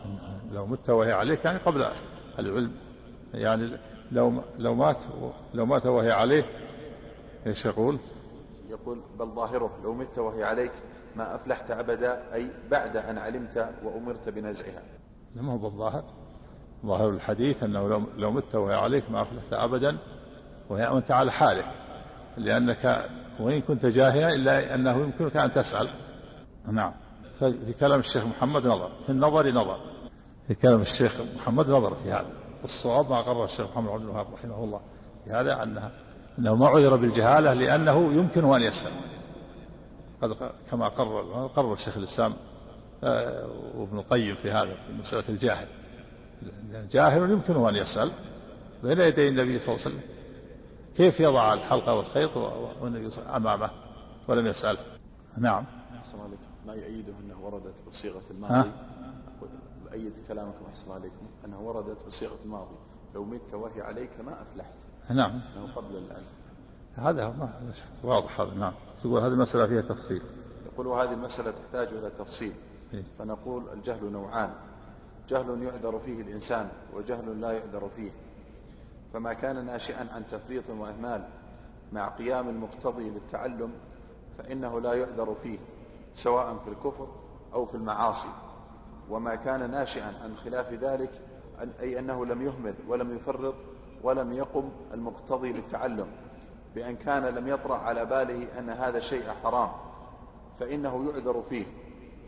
لو 0.51 0.65
مت 0.65 0.89
وهي 0.89 1.11
عليك 1.11 1.45
يعني 1.45 1.57
قبل 1.57 1.85
العلم 2.39 2.71
يعني 3.33 3.77
لو 4.11 4.33
لو 4.57 4.75
مات 4.75 4.97
لو 5.53 5.65
مات 5.65 5.85
وهي 5.85 6.11
عليه 6.11 6.45
إيش 7.47 7.65
يقول؟ 7.65 7.99
يقول 8.69 9.01
بل 9.19 9.25
ظاهره 9.25 9.71
لو 9.83 9.93
مت 9.93 10.17
وهي 10.17 10.43
عليك 10.43 10.71
ما 11.15 11.35
أفلحت 11.35 11.71
أبدا 11.71 12.33
أي 12.33 12.47
بعد 12.71 12.97
أن 12.97 13.17
علمت 13.17 13.69
وأمرت 13.83 14.29
بنزعها. 14.29 14.83
ما 15.35 15.53
هو 15.53 15.57
بالظاهر 15.57 16.03
ظاهر 16.85 17.09
الحديث 17.09 17.63
أنه 17.63 17.89
لو 17.89 18.03
لو 18.17 18.31
مت 18.31 18.55
وهي 18.55 18.75
عليك 18.75 19.11
ما 19.11 19.21
أفلحت 19.21 19.53
أبدا 19.53 19.97
وهي 20.69 20.87
وانت 20.87 21.11
على 21.11 21.31
حالك 21.31 21.67
لأنك 22.37 23.09
وإن 23.39 23.61
كنت 23.61 23.85
جاهلا 23.85 24.33
إلا 24.33 24.75
أنه 24.75 24.91
يمكنك 24.91 25.37
أن 25.37 25.51
تسأل. 25.51 25.89
نعم. 26.67 26.93
في 27.39 27.73
كلام 27.79 27.99
الشيخ 27.99 28.25
محمد 28.25 28.67
نظر 28.67 28.91
في 29.05 29.09
النظر 29.09 29.51
نظر 29.51 29.79
في 30.49 30.55
كلام 30.55 30.81
الشيخ 30.81 31.11
محمد 31.35 31.69
نظر 31.69 31.95
في 31.95 32.11
هذا 32.11 32.29
والصواب 32.61 33.09
ما 33.09 33.21
قرر 33.21 33.45
الشيخ 33.45 33.67
محمد 33.71 33.89
عبد 33.89 34.01
الوهاب 34.01 34.33
رحمه 34.33 34.63
الله 34.63 34.81
في 35.25 35.31
هذا 35.31 35.63
انها 35.63 35.91
أنه 36.39 36.55
ما 36.55 36.67
عذر 36.67 36.95
بالجهالة 36.95 37.53
لأنه 37.53 38.13
يمكن 38.13 38.53
أن 38.53 38.61
يسال 38.61 38.91
قد 40.21 40.51
كما 40.71 40.87
قرر 40.87 41.47
قرر 41.47 41.73
الشيخ 41.73 41.97
الإسلام 41.97 42.33
آه، 43.03 43.47
وابن 43.75 43.97
القيم 43.97 44.35
في 44.35 44.51
هذا 44.51 44.73
في 44.87 44.93
مسألة 44.99 45.23
الجاهل. 45.29 45.67
جاهل 46.91 47.31
يمكن 47.31 47.65
أن 47.67 47.75
يسأل 47.75 48.11
بين 48.83 48.99
يدي 48.99 49.27
النبي 49.27 49.59
صلى 49.59 49.75
الله 49.75 49.85
عليه 49.85 49.95
وسلم. 49.95 50.09
كيف 50.97 51.19
يضع 51.19 51.53
الحلقة 51.53 51.93
والخيط 51.93 52.37
والنبي 52.81 53.09
أمامه 53.35 53.69
ولم 54.27 54.47
يسأل؟ 54.47 54.77
نعم. 55.37 55.65
ما 56.67 56.73
يؤيده 56.73 57.13
أنه 57.25 57.39
وردت 57.45 57.75
بصيغة 57.87 58.23
الماضي. 58.31 58.71
أيد 59.93 60.13
كلامك 60.27 60.55
أحسن 60.69 60.91
عليكم؟ 60.91 61.25
أنه 61.45 61.59
وردت 61.59 61.97
بصيغة 62.07 62.37
الماضي. 62.45 62.75
لو 63.15 63.23
مت 63.23 63.53
وهي 63.53 63.81
عليك 63.81 64.09
ما 64.25 64.41
أفلحت. 64.41 64.73
نعم. 65.09 65.41
أنه 65.57 65.73
قبل 65.75 65.95
الآن. 65.95 66.23
هذا 66.95 67.27
ما 67.27 67.73
واضح 68.03 68.41
هذا 68.41 68.53
نعم. 68.53 68.73
تقول 69.03 69.21
هذه 69.21 69.31
المسألة 69.31 69.67
فيها 69.67 69.81
تفصيل. 69.81 70.21
يقول 70.73 70.87
وهذه 70.87 71.13
المسألة 71.13 71.51
تحتاج 71.51 71.87
إلى 71.87 72.09
تفصيل. 72.09 72.53
إيه؟ 72.93 73.03
فنقول 73.19 73.69
الجهل 73.73 74.11
نوعان. 74.11 74.53
جهل 75.29 75.63
يعذر 75.63 75.99
فيه 75.99 76.21
الإنسان 76.21 76.69
وجهل 76.93 77.41
لا 77.41 77.51
يعذر 77.51 77.89
فيه. 77.89 78.11
فما 79.13 79.33
كان 79.33 79.65
ناشئا 79.65 80.07
عن 80.13 80.27
تفريط 80.27 80.69
وإهمال 80.69 81.27
مع 81.93 82.07
قيام 82.07 82.49
المقتضي 82.49 83.09
للتعلم 83.09 83.71
فإنه 84.37 84.81
لا 84.81 84.93
يعذر 84.93 85.35
فيه 85.43 85.59
سواء 86.13 86.57
في 86.57 86.69
الكفر 86.69 87.07
أو 87.53 87.65
في 87.65 87.75
المعاصي. 87.75 88.27
وما 89.09 89.35
كان 89.35 89.71
ناشئا 89.71 90.13
عن 90.23 90.35
خلاف 90.35 90.73
ذلك 90.73 91.21
أي 91.79 91.99
أنه 91.99 92.25
لم 92.25 92.41
يهمل 92.41 92.75
ولم 92.87 93.11
يفرط 93.11 93.55
ولم 94.03 94.33
يقم 94.33 94.69
المقتضي 94.93 95.53
للتعلم 95.53 96.07
بأن 96.75 96.95
كان 96.95 97.25
لم 97.25 97.47
يطرأ 97.47 97.77
على 97.77 98.05
باله 98.05 98.59
أن 98.59 98.69
هذا 98.69 98.99
شيء 98.99 99.23
حرام 99.43 99.69
فإنه 100.59 101.09
يعذر 101.09 101.41
فيه. 101.41 101.65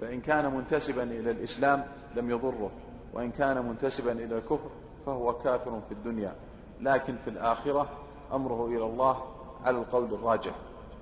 فإن 0.01 0.21
كان 0.21 0.55
منتسبا 0.55 1.03
إلى 1.03 1.31
الإسلام 1.31 1.85
لم 2.15 2.29
يضره 2.29 2.71
وإن 3.13 3.31
كان 3.31 3.65
منتسبا 3.65 4.11
إلى 4.11 4.38
الكفر 4.38 4.69
فهو 5.05 5.33
كافر 5.33 5.81
في 5.81 5.91
الدنيا. 5.91 6.35
لكن 6.79 7.15
في 7.17 7.29
الآخرة 7.29 7.89
أمره 8.33 8.67
إلى 8.67 8.85
الله 8.85 9.23
على 9.63 9.77
القول 9.77 10.13
الراجح 10.13 10.55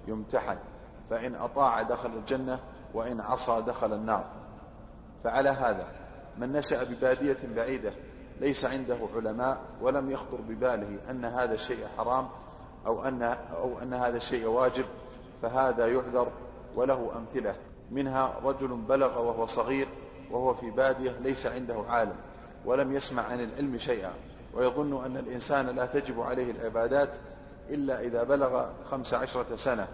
يمتحن. 0.08 0.58
فإن 1.10 1.36
أطاع 1.36 1.82
دخل 1.82 2.10
الجنة 2.18 2.60
وإن 2.94 3.22
عصى 3.22 3.64
دخل 3.68 3.94
النار. 3.94 4.39
فعلى 5.24 5.50
هذا 5.50 5.88
من 6.38 6.52
نشأ 6.52 6.84
ببادية 6.84 7.38
بعيدة 7.56 7.94
ليس 8.42 8.66
عنده 8.66 8.98
علماء 9.16 9.62
ولم 9.82 10.12
يخطر 10.12 10.42
بباله 10.42 10.98
أن 11.10 11.26
هذا 11.26 11.54
الشيء 11.54 11.86
حرام 11.98 12.30
أو 12.86 13.04
أن, 13.04 13.24
أو 13.54 13.80
أن 13.80 13.94
هذا 13.94 14.18
الشيء 14.18 14.48
واجب 14.48 14.86
فهذا 15.42 15.88
يعذر 15.88 16.32
وله 16.76 17.18
أمثلة. 17.18 17.56
منها 17.92 18.36
رجل 18.44 18.68
بلغ 18.68 19.22
وهو 19.22 19.46
صغير 19.46 19.88
وهو 20.32 20.54
في 20.54 20.72
بادية 20.72 21.12
ليس 21.12 21.46
عنده 21.46 21.84
عالم 21.88 22.16
ولم 22.66 22.92
يسمع 22.92 23.24
عن 23.24 23.40
العلم 23.40 23.78
شيئا 23.78 24.14
ويظن 24.54 25.06
أن 25.06 25.18
الإنسان 25.18 25.66
لا 25.66 25.86
تجب 25.86 26.22
عليه 26.22 26.52
العبادات 26.52 27.16
إلا 27.70 28.02
إذا 28.02 28.24
بلغ 28.24 28.70
خمس 28.84 29.14
عشرة 29.14 29.56
سنة. 29.56 29.88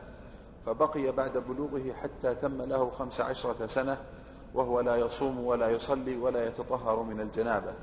فبقي 0.66 1.12
بعد 1.12 1.38
بلوغه 1.38 1.94
حتى 1.94 2.36
تم 2.36 2.62
له 2.62 2.90
خمس 2.90 3.22
عشرة 3.22 3.66
سنة 3.66 3.98
وهو 4.56 4.80
لا 4.80 4.96
يصوم 4.96 5.46
ولا 5.46 5.70
يصلي 5.70 6.18
ولا 6.18 6.48
يتطهر 6.48 7.04
من 7.04 7.22
الجنابة. 7.22 7.74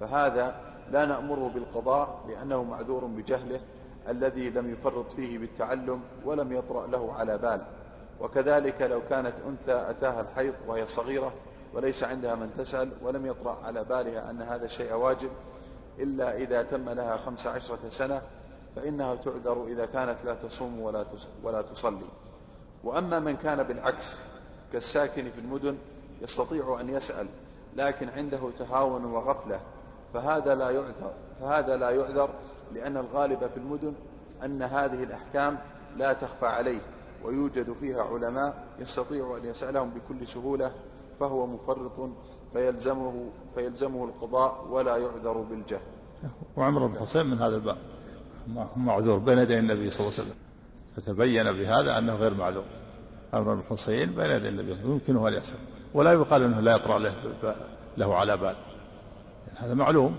فهذا 0.00 0.60
لا 0.90 1.04
نأمره 1.04 1.48
بالقضاء 1.48 2.20
لأنه 2.28 2.62
معذور 2.62 3.04
بجهله 3.04 3.60
الذي 4.08 4.50
لم 4.50 4.70
يفرط 4.70 5.12
فيه 5.12 5.38
بالتعلم 5.38 6.00
ولم 6.24 6.52
يطرأ 6.52 6.86
له 6.86 7.12
على 7.14 7.38
بال. 7.38 7.62
وكذلك 8.20 8.82
لو 8.82 9.00
كانت 9.10 9.34
أنثى 9.40 9.90
أتاها 9.90 10.20
الحيض 10.20 10.54
وهي 10.66 10.86
صغيرة 10.86 11.32
وليس 11.74 12.04
عندها 12.04 12.34
من 12.34 12.52
تسأل 12.52 12.90
ولم 13.02 13.26
يطرأ 13.26 13.58
على 13.64 13.84
بالها 13.84 14.30
أن 14.30 14.42
هذا 14.42 14.64
الشيء 14.64 14.92
واجب 14.94 15.30
إلا 15.98 16.36
إذا 16.36 16.62
تم 16.62 16.88
لها 16.88 17.16
خمس 17.16 17.46
عشرة 17.46 17.88
سنة 17.88 18.22
فإنها 18.76 19.14
تعذر 19.14 19.66
إذا 19.66 19.86
كانت 19.86 20.24
لا 20.24 20.34
تصوم 20.34 20.80
ولا 20.80 21.04
ولا 21.42 21.62
تصلي. 21.62 22.08
وأما 22.84 23.18
من 23.18 23.36
كان 23.36 23.62
بالعكس 23.62 24.20
كالساكن 24.72 25.30
في 25.30 25.38
المدن 25.38 25.76
يستطيع 26.22 26.80
أن 26.80 26.88
يسأل 26.88 27.26
لكن 27.76 28.08
عنده 28.08 28.50
تهاون 28.58 29.04
وغفلة 29.04 29.60
فهذا 30.14 30.54
لا 30.54 30.70
يعذر 30.70 31.12
فهذا 31.40 31.76
لا 31.76 31.90
يعذر 31.90 32.30
لأن 32.74 32.96
الغالب 32.96 33.46
في 33.46 33.56
المدن 33.56 33.92
أن 34.44 34.62
هذه 34.62 35.02
الأحكام 35.02 35.58
لا 35.96 36.12
تخفى 36.12 36.46
عليه 36.46 36.80
ويوجد 37.24 37.72
فيها 37.80 38.02
علماء 38.02 38.64
يستطيع 38.78 39.36
أن 39.36 39.46
يسألهم 39.46 39.90
بكل 39.90 40.26
سهولة 40.26 40.72
فهو 41.20 41.46
مفرط 41.46 42.10
فيلزمه 42.52 43.30
فيلزمه 43.54 44.04
القضاء 44.04 44.66
ولا 44.70 44.96
يعذر 44.96 45.32
بالجهل. 45.32 45.80
وعمر 46.56 46.86
بن 46.86 46.98
حسين 46.98 47.26
من 47.26 47.38
هذا 47.38 47.56
الباب 47.56 47.76
معذور 48.76 49.18
بين 49.18 49.38
يدي 49.38 49.58
النبي 49.58 49.90
صلى 49.90 50.06
الله 50.06 50.18
عليه 50.18 50.30
وسلم 50.30 50.36
فتبين 50.96 51.52
بهذا 51.52 51.98
أنه 51.98 52.14
غير 52.14 52.34
معذور. 52.34 52.64
عمر 53.32 53.54
بن 53.54 53.62
بين 53.88 54.30
يدي 54.30 54.48
النبي 54.48 54.48
صلى 54.48 54.48
الله 54.48 54.60
عليه 54.62 54.72
وسلم 54.72 54.92
يمكنه 54.92 55.28
أن 55.28 55.34
يسأل 55.34 55.58
ولا 55.94 56.12
يقال 56.12 56.42
إنه 56.42 56.60
لا 56.60 56.74
يطرأ 56.74 56.98
له 56.98 57.14
له 57.96 58.14
على 58.14 58.36
بال. 58.36 58.54
يعني 59.46 59.58
هذا 59.58 59.74
معلوم. 59.74 60.18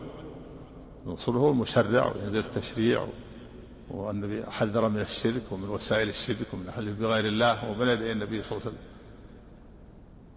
الرسول 1.08 1.36
هو 1.36 1.50
المشرع 1.50 2.12
وينزل 2.16 2.40
التشريع 2.40 3.06
والنبي 3.92 4.44
حذر 4.46 4.90
من 4.90 5.02
الشرك 5.02 5.42
ومن 5.52 5.70
وسائل 5.70 6.10
الشرك 6.10 6.54
ومن 6.54 6.64
الحلف 6.68 7.00
بغير 7.00 7.26
الله 7.26 7.72
وبين 7.72 7.88
يدي 7.88 8.12
النبي 8.12 8.42
صلى 8.42 8.58
الله 8.58 8.68
عليه 8.68 8.78
وسلم. 8.78 8.88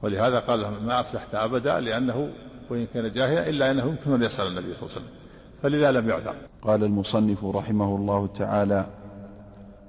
ولهذا 0.02 0.38
قال 0.38 0.60
لهم 0.60 0.86
ما 0.86 1.00
أفلحت 1.00 1.34
أبدا 1.34 1.80
لأنه 1.80 2.32
وإن 2.70 2.86
كان 2.94 3.10
جاهلا 3.10 3.48
إلا 3.48 3.70
أنه 3.70 3.82
يمكن 3.82 4.12
أن 4.12 4.22
يسأل 4.22 4.46
النبي 4.46 4.74
صلى 4.74 4.86
الله 4.86 4.96
عليه 4.96 5.06
وسلم. 5.06 5.08
فلذا 5.62 5.92
لم 5.92 6.08
يعذر. 6.08 6.34
قال 6.62 6.84
المصنف 6.84 7.44
رحمه 7.44 7.96
الله 7.96 8.26
تعالى 8.26 8.86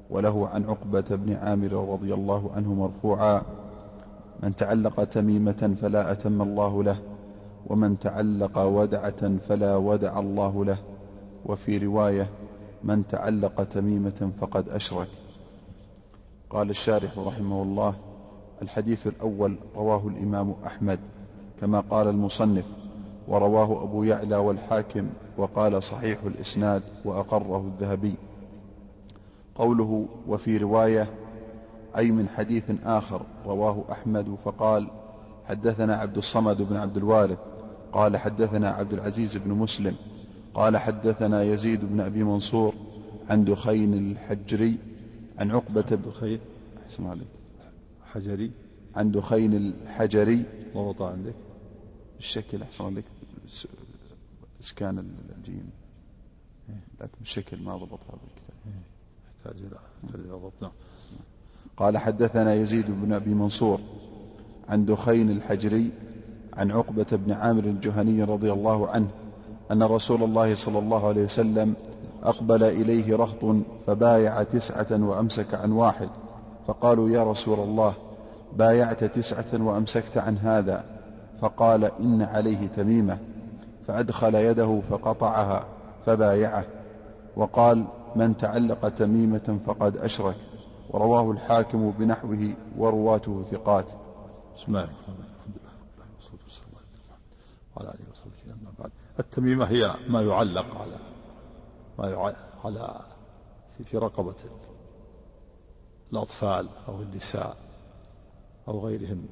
وله 0.10 0.48
عن 0.48 0.64
عقبة 0.64 1.06
بن 1.10 1.34
عامر 1.34 1.74
رضي 1.94 2.14
الله 2.14 2.52
عنه 2.56 2.74
مرفوعا 2.74 3.42
من 4.44 4.56
تعلق 4.56 5.04
تميمة 5.04 5.76
فلا 5.82 6.12
أتم 6.12 6.42
الله 6.42 6.84
له 6.84 6.98
ومن 7.68 8.00
تعلق 8.00 8.60
ودعة 8.60 9.38
فلا 9.38 9.76
ودع 9.76 10.20
الله 10.20 10.66
له. 10.66 10.78
وفي 11.46 11.78
رواية 11.78 12.30
من 12.84 13.08
تعلق 13.08 13.64
تميمة 13.64 14.32
فقد 14.40 14.70
أشرك. 14.70 15.08
قال 16.50 16.70
الشارح 16.70 17.18
رحمه 17.18 17.62
الله 17.62 17.96
الحديث 18.62 19.08
الأول 19.08 19.56
رواه 19.76 20.08
الإمام 20.08 20.56
أحمد 20.66 21.00
كما 21.62 21.80
قال 21.80 22.08
المصنف 22.08 22.66
ورواه 23.28 23.84
أبو 23.84 24.04
يعلى 24.04 24.36
والحاكم 24.36 25.10
وقال 25.38 25.84
صحيح 25.84 26.24
الإسناد 26.24 26.82
وأقره 27.06 27.72
الذهبي. 27.74 28.14
قوله 29.56 30.08
وفي 30.28 30.58
رواية 30.58 31.10
أي 31.98 32.12
من 32.12 32.28
حديث 32.28 32.64
آخر 32.84 33.26
رواه 33.46 33.86
أحمد 33.92 34.36
فقال 34.36 34.88
حدثنا 35.46 35.96
عبد 35.96 36.18
الصمد 36.18 36.62
بن 36.62 36.76
عبد 36.76 36.98
الوارث 36.98 37.40
قال 37.94 38.18
حدثنا 38.18 38.70
عبد 38.70 38.94
العزيز 38.94 39.38
بن 39.38 39.52
مسلم 39.52 39.96
قال 40.54 40.78
حدثنا 40.78 41.44
يزيد 41.44 41.86
بن 41.86 42.00
أبي 42.00 42.24
منصور 42.24 42.74
عن 43.30 43.46
دخين 43.46 43.94
الحجري 43.94 44.78
عن 45.38 45.52
عقبة 45.52 45.82
بن 45.82 46.02
دخين 46.02 46.40
أحسن 46.84 47.08
عليك. 47.08 47.28
حجري. 48.14 48.52
عن 48.96 49.12
دخين 49.12 49.54
الحجري. 49.54 50.44
ضبط 50.74 51.02
عندك. 51.02 51.34
الشكل 52.20 52.62
أحسن 52.62 52.86
عليك. 52.86 53.06
إسكان 54.62 55.12
الجيم. 55.38 55.70
لكن 57.02 57.18
الشكل 57.22 57.58
ما 57.62 57.78
ضبطها 57.78 58.18
بالكتاب. 58.22 58.56
يحتاج 58.66 58.66
إلى 58.66 58.66
ضبط 58.66 58.66
نعم 58.66 58.95
قال 61.78 61.98
حدثنا 61.98 62.54
يزيد 62.54 62.86
بن 62.88 63.14
أبي 63.14 63.34
منصور 63.34 63.80
عن 64.70 64.86
دخين 64.86 65.30
الحجري 65.30 65.92
عن 66.54 66.72
عقبة 66.72 67.06
بن 67.12 67.32
عامر 67.32 67.64
الجهني 67.64 68.24
رضي 68.24 68.52
الله 68.52 68.90
عنه 68.90 69.08
أن 69.72 69.84
رسول 69.84 70.24
الله 70.24 70.56
صلى 70.56 70.80
الله 70.80 71.08
عليه 71.08 71.24
وسلم 71.24 71.74
أقبل 72.24 72.64
إليه 72.64 73.16
رهط 73.16 73.56
فبايع 73.88 74.44
تسعة 74.44 74.88
وأمسك 74.92 75.54
عن 75.54 75.72
واحد. 75.72 76.10
فقالوا 76.68 77.10
يا 77.10 77.24
رسول 77.24 77.60
الله 77.60 77.94
بايعت 78.58 79.04
تسعة 79.04 79.64
وأمسكت 79.66 80.18
عن 80.18 80.38
هذا. 80.38 80.86
فقال 81.42 81.84
إن 81.86 82.22
عليه 82.22 82.68
تميمة. 82.68 83.18
فأدخل 83.88 84.36
يده 84.36 84.82
فقطعها 84.90 85.66
فبايعه. 86.06 86.66
وقال 87.36 87.86
من 88.16 88.38
تعلق 88.38 88.90
تميمة 88.90 89.60
فقد 89.66 89.98
أشرك. 89.98 90.36
ورواه 90.90 91.32
الحاكم 91.32 91.92
بنحوه 91.92 92.54
ورواته 92.78 93.44
ثقات. 93.44 93.88
بسم 94.56 94.66
الله 94.68 94.84
الرحمن 94.84 95.26
آله 97.96 98.12
وصحبه 98.12 98.54
أما 98.54 98.72
بعد 98.80 98.92
التميمة 99.20 99.66
هي 99.66 99.96
ما 100.08 100.22
يعلق 100.22 100.78
على 100.82 100.98
ما 102.00 102.10
يعلق 102.10 102.66
على 102.66 103.06
في 103.84 103.98
رقبة 103.98 104.36
الأطفال 106.12 106.70
أو 106.88 107.02
النساء 107.02 107.58
أو 108.68 108.86
غيرهم 108.86 109.26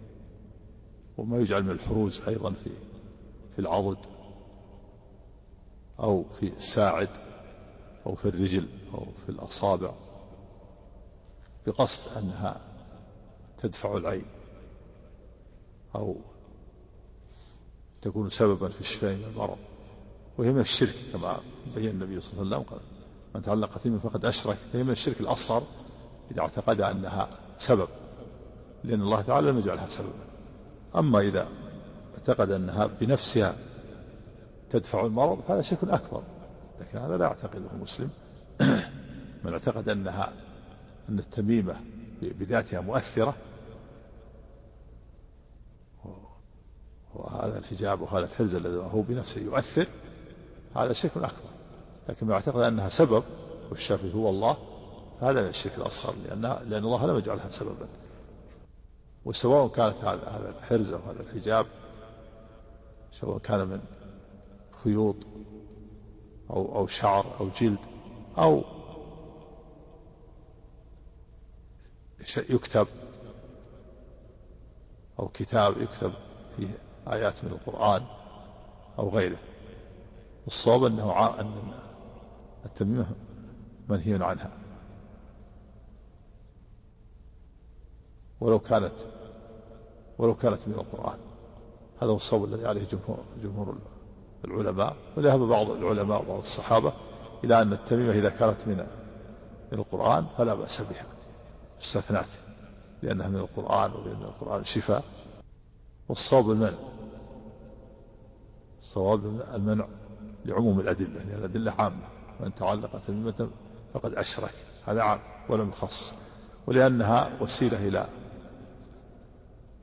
وما 1.18 1.38
يجعل 1.38 1.64
من 1.64 1.72
الحروز 1.72 2.22
أيضا 2.28 2.52
في 2.52 2.70
في 3.56 3.60
العضد 3.60 3.98
أو 6.00 6.24
في 6.40 6.48
الساعد. 6.48 7.10
أو 8.06 8.16
في 8.16 8.26
الرجل 8.26 8.68
أو 8.94 9.06
في 9.26 9.30
الأصابع 9.30 9.92
بقصد 11.68 12.18
أنها 12.18 12.62
تدفع 13.58 13.98
العين 13.98 14.26
أو 15.96 16.16
تكون 18.02 18.30
سببا 18.30 18.70
في 18.70 18.82
الشفاء 18.82 19.16
من 19.16 19.24
المرض. 19.24 19.58
وهي 20.38 20.52
من 20.52 20.60
الشرك 20.60 20.96
كما 21.14 21.40
بين 21.76 21.90
النبي 21.90 22.22
صلى 22.22 22.42
الله 22.42 22.56
عليه 22.56 22.66
وسلم 22.66 22.70
قال 22.70 22.80
من 23.36 23.42
تعلق 23.42 23.78
تيما 23.78 24.00
فقد 24.00 24.26
أشرك 24.26 24.58
فهي 24.74 24.84
من 24.84 24.90
الشرك 24.90 25.22
الأصغر 25.22 25.64
إذا 26.32 26.42
اعتقد 26.42 26.82
أنها 26.82 27.30
سبب 27.58 27.88
لأن 28.84 29.02
الله 29.02 29.22
تعالى 29.22 29.52
لم 29.52 29.60
يجعلها 29.60 29.90
سببا. 29.90 30.26
أما 30.96 31.20
إذا 31.20 31.48
اعتقد 32.14 32.52
أنها 32.52 32.86
بنفسها 33.02 33.56
تدفع 34.70 35.06
المرض 35.06 35.42
فهذا 35.42 35.62
شرك 35.62 35.84
أكبر. 35.84 36.24
لكن 36.82 36.98
هذا 36.98 37.18
لا 37.18 37.26
يعتقده 37.26 37.72
المسلم 37.74 38.10
من 39.44 39.54
اعتقد 39.54 39.90
أنها 39.90 40.34
أن 41.10 41.20
التميمة 41.20 41.76
بذاتها 42.22 42.82
مؤثرة. 42.82 43.36
وهذا 47.16 47.58
الحجاب 47.58 48.02
وهذا 48.02 48.26
الحرز 48.26 48.56
الذي 48.56 48.76
هو 48.76 49.02
بنفسه 49.02 49.42
يؤثر 49.42 49.88
هذا 50.76 50.94
شرك 50.94 51.18
أكبر. 51.18 51.50
لكن 52.10 52.26
من 52.28 52.32
اعتقد 52.32 52.62
أنها 52.62 52.90
سبب 52.90 53.24
والشافي 53.70 54.14
هو 54.14 54.30
الله 54.30 54.58
فهذا 55.22 55.42
من 55.42 55.48
الشرك 55.48 55.78
الأصغر 55.78 56.16
لأن 56.26 56.42
لأن 56.42 56.84
الله 56.84 57.08
لم 57.08 57.18
يجعلها 57.18 57.50
سببا. 57.50 57.88
وسواء 59.26 59.68
كانت 59.68 59.98
هذا 59.98 60.28
هذا 60.28 60.54
الحرز 60.60 60.92
أو 60.92 61.00
هذا 61.00 61.22
الحجاب 61.22 61.66
سواء 63.12 63.38
كان 63.38 63.68
من 63.68 63.80
خيوط 64.84 65.16
أو 66.50 66.76
أو 66.76 66.88
شعر 66.88 67.26
أو 67.40 67.50
جلد 67.50 67.86
أو 68.38 68.64
يكتب 72.50 72.88
أو 75.20 75.28
كتاب 75.28 75.82
يكتب 75.82 76.14
فيه 76.58 76.68
آيات 77.08 77.44
من 77.44 77.52
القرآن 77.52 78.06
أو 79.00 79.10
غيره. 79.10 79.38
الصواب 80.48 80.84
أنه 80.84 81.40
أن 81.40 81.74
التميمة 82.66 83.12
منهي 83.90 84.26
عنها. 84.26 84.52
ولو 88.42 88.60
كانت 88.60 89.00
ولو 90.18 90.36
كانت 90.36 90.68
من 90.68 90.74
القرآن. 90.74 91.20
هذا 92.02 92.12
هو 92.12 92.16
الصواب 92.16 92.44
الذي 92.44 92.68
عليه 92.68 92.84
جمهور 92.84 93.24
جمهور 93.44 93.78
العلماء 94.46 94.96
وذهب 95.18 95.40
بعض 95.40 95.70
العلماء 95.70 96.22
وبعض 96.22 96.38
الصحابة 96.38 96.94
إلى 97.44 97.62
أن 97.62 97.74
التميمة 97.74 98.12
إذا 98.12 98.30
كانت 98.30 98.68
من 98.68 98.78
من 99.72 99.80
القرآن 99.80 100.26
فلا 100.38 100.54
بأس 100.54 100.82
بها 100.82 101.06
استثنات 101.82 102.28
لأنها 103.04 103.28
من 103.28 103.36
القرآن 103.40 103.92
ولأن 103.92 104.22
القرآن 104.22 104.64
شفاء. 104.64 105.04
والصواب 106.10 106.52
المنع 106.52 106.78
الصواب 108.80 109.26
المنع 109.54 109.88
لعموم 110.46 110.80
الأدلة 110.80 111.24
لأن 111.24 111.40
الأدلة 111.40 111.74
عامة 111.80 112.08
من 112.40 112.56
تعلق 112.56 113.02
تميمة 113.08 113.50
فقد 113.94 114.14
أشرك 114.14 114.54
هذا 114.86 115.02
عام 115.02 115.20
ولم 115.50 115.70
يخص 115.70 116.14
ولأنها 116.68 117.32
وسيلة 117.42 117.88
إلى 117.88 118.08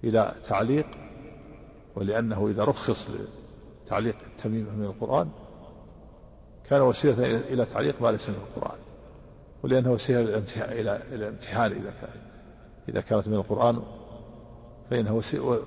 إلى 0.05 0.35
تعليق 0.45 0.87
ولأنه 1.97 2.47
إذا 2.49 2.65
رخص 2.65 3.11
لتعليق 3.91 4.17
التميمة 4.27 4.71
من 4.71 4.85
القرآن؟ 4.85 5.29
كان 6.65 6.83
وسيلة 6.83 7.41
إلى 7.41 7.65
تعليق 7.65 8.03
ما 8.03 8.09
ليس 8.09 8.29
من 8.29 8.35
القرآن. 8.35 8.79
ولأنه 9.63 9.93
وسيلة 9.93 10.21
إلى 10.21 11.03
الامتحان 11.13 11.73
إذا 11.73 11.91
كان 11.91 12.11
إذا 12.89 13.01
كانت 13.01 13.29
من 13.29 13.35
القرآن. 13.35 13.83
فإنه 14.91 15.15
وسيلة 15.15 15.59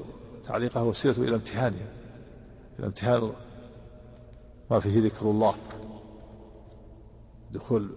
تعليقها 0.44 0.82
وسيلة 0.82 1.18
إلى 1.18 1.36
امتحانها. 1.36 1.88
إلى 2.80 2.88
امتحان 2.88 3.34
ما 4.72 4.80
فيه 4.80 5.04
ذكر 5.04 5.26
الله. 5.26 5.56
دخول 7.52 7.90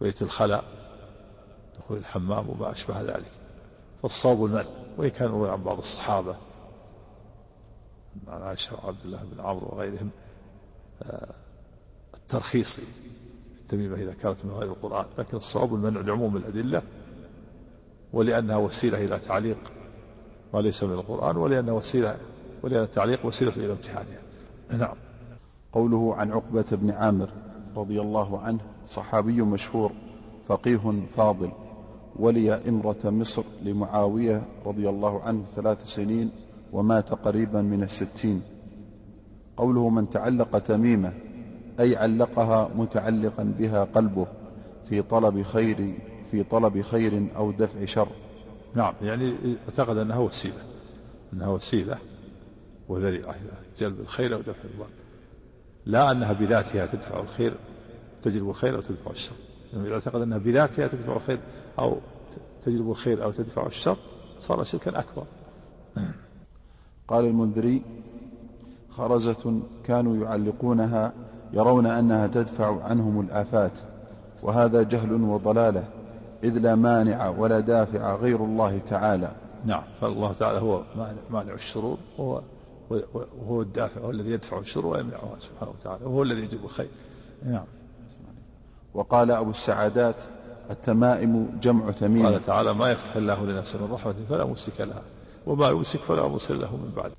بيت 0.00 0.22
الخلاء 0.22 0.64
دخول 1.78 1.98
الحمام 1.98 2.50
وما 2.50 2.72
أشبه 2.72 3.00
ذلك. 3.00 3.32
فالصواب 4.02 4.44
المنع 4.44 4.64
وإن 4.98 5.10
كان 5.10 5.44
عن 5.44 5.62
بعض 5.62 5.78
الصحابة 5.78 6.36
عن 8.28 8.42
عائشة 8.42 8.74
وعبد 8.74 9.04
الله 9.04 9.20
بن 9.32 9.40
عمرو 9.40 9.68
وغيرهم 9.72 10.10
آه، 11.02 11.34
الترخيص 12.14 12.80
التميمة 13.60 13.96
إذا 13.96 14.14
كانت 14.14 14.44
من 14.44 14.50
غير 14.50 14.70
القرآن 14.70 15.06
لكن 15.18 15.36
الصواب 15.36 15.74
المنع 15.74 16.00
لعموم 16.00 16.36
الأدلة 16.36 16.82
ولأنها 18.12 18.56
وسيلة 18.56 19.04
إلى 19.04 19.18
تعليق 19.18 19.58
ما 20.54 20.60
ليس 20.60 20.82
من 20.82 20.92
القرآن 20.92 21.36
ولأنها 21.36 21.74
وسيلة 21.74 22.16
ولأن 22.62 22.82
التعليق 22.82 23.26
وسيلة 23.26 23.52
إلى 23.56 23.72
امتحانها. 23.72 24.22
نعم. 24.70 24.96
قوله 25.72 26.14
عن 26.14 26.32
عقبة 26.32 26.64
بن 26.72 26.90
عامر 26.90 27.28
رضي 27.76 28.00
الله 28.00 28.40
عنه 28.40 28.60
صحابي 28.86 29.42
مشهور 29.42 29.92
فقيه 30.46 31.06
فاضل 31.16 31.52
ولي 32.16 32.54
إمرة 32.54 32.98
مصر 33.04 33.42
لمعاوية 33.62 34.42
رضي 34.66 34.88
الله 34.88 35.22
عنه 35.22 35.44
ثلاث 35.44 35.86
سنين 35.86 36.30
ومات 36.72 37.12
قريبا 37.12 37.62
من 37.62 37.82
الستين. 37.82 38.42
قوله 39.56 39.88
من 39.88 40.10
تعلق 40.10 40.58
تميمة 40.58 41.12
أي 41.80 41.96
علقها 41.96 42.70
متعلقا 42.76 43.54
بها 43.58 43.84
قلبه 43.84 44.26
في 44.88 45.02
طلب 45.02 45.42
خير 45.42 45.94
في 46.30 46.42
طلب 46.42 46.82
خير 46.82 47.26
أو 47.36 47.52
دفع 47.52 47.84
شر. 47.84 48.08
نعم 48.74 48.94
يعني 49.02 49.34
أعتقد 49.68 49.96
أنها 49.96 50.18
وسيلة 50.18 50.62
أنها 51.32 51.48
وسيلة 51.48 51.98
وذريعة 52.88 53.34
جلب 53.78 54.00
الخير 54.00 54.34
أو 54.34 54.40
دفع 54.40 54.64
الضر. 54.74 54.86
لا 55.86 56.10
أنها 56.10 56.32
بذاتها 56.32 56.86
تدفع 56.86 57.20
الخير 57.20 57.54
تجلب 58.22 58.50
الخير 58.50 58.76
أو 58.76 58.80
تدفع 58.80 59.10
الشر. 59.10 59.34
يعني 59.72 59.94
أعتقد 59.94 60.20
أنها 60.20 60.38
بذاتها 60.38 60.88
تدفع 60.88 61.16
الخير 61.16 61.38
أو 61.78 61.96
تجلب 62.64 62.90
الخير 62.90 63.24
أو 63.24 63.30
تدفع 63.30 63.66
الشر 63.66 63.96
صار 64.40 64.64
شركا 64.64 64.98
أكبر. 64.98 65.24
قال 67.10 67.24
المنذري 67.24 67.82
خرزة 68.90 69.60
كانوا 69.84 70.24
يعلقونها 70.24 71.12
يرون 71.52 71.86
أنها 71.86 72.26
تدفع 72.26 72.84
عنهم 72.84 73.20
الآفات 73.20 73.78
وهذا 74.42 74.82
جهل 74.82 75.12
وضلالة 75.12 75.84
إذ 76.44 76.58
لا 76.58 76.74
مانع 76.74 77.28
ولا 77.28 77.60
دافع 77.60 78.14
غير 78.16 78.44
الله 78.44 78.78
تعالى. 78.78 79.30
نعم 79.64 79.82
فالله 80.00 80.32
تعالى 80.32 80.58
هو 80.58 80.82
مانع 81.30 81.54
الشرور 81.54 81.98
وهو 82.18 82.42
وهو 83.14 83.62
الدافع 83.62 84.00
هو 84.00 84.10
الذي 84.10 84.30
يدفع 84.30 84.58
الشر 84.58 84.86
ويمنعها 84.86 85.36
سبحانه 85.38 85.70
وتعالى 85.80 86.04
وهو 86.04 86.22
الذي 86.22 86.42
يجيب 86.42 86.64
الخير. 86.64 86.90
نعم. 87.46 87.64
وقال 88.94 89.30
أبو 89.30 89.50
السعادات 89.50 90.16
التمائم 90.70 91.58
جمع 91.62 91.90
تميم. 91.90 92.26
قال 92.26 92.44
تعالى 92.46 92.74
ما 92.74 92.90
يفتح 92.90 93.16
الله 93.16 93.44
لناس 93.44 93.76
من 93.76 93.92
رحمة 93.92 94.14
فلا 94.28 94.44
ممسك 94.44 94.80
لها. 94.80 95.02
وما 95.46 95.68
يمسك 95.68 96.00
فلا 96.00 96.28
مرسل 96.28 96.60
له 96.60 96.76
من 96.76 96.92
بعد. 96.96 97.12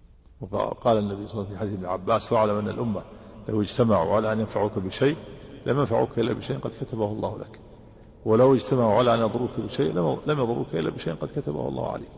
وقال 0.52 0.98
النبي 0.98 1.28
صلى 1.28 1.34
الله 1.34 1.46
عليه 1.46 1.46
وسلم 1.46 1.46
في 1.46 1.58
حديث 1.58 1.74
ابن 1.74 1.86
عباس 1.86 2.32
واعلم 2.32 2.58
أن 2.58 2.70
الأمة 2.70 3.02
لو 3.50 3.62
اجتمعوا 3.62 4.16
على 4.16 4.34
أن 4.34 4.40
ينفعوك 4.40 4.80
بشيء 4.80 5.16
لم 5.66 5.80
ينفعوك 5.80 6.20
إلا 6.20 6.34
بشيء 6.34 6.60
قد 6.60 6.72
كتبه 6.82 7.06
الله 7.06 7.38
لك. 7.40 7.60
ولو 8.26 8.56
اجتمعوا 8.56 8.94
على 8.94 9.14
أن 9.14 9.20
يضروك 9.20 9.50
بشيء 9.58 9.94
لم 9.94 10.40
يضروك 10.40 10.68
إلا 10.74 10.90
بشيء 10.90 11.14
قد 11.14 11.28
كتبه 11.36 11.68
الله 11.68 11.92
عليك. 11.92 12.10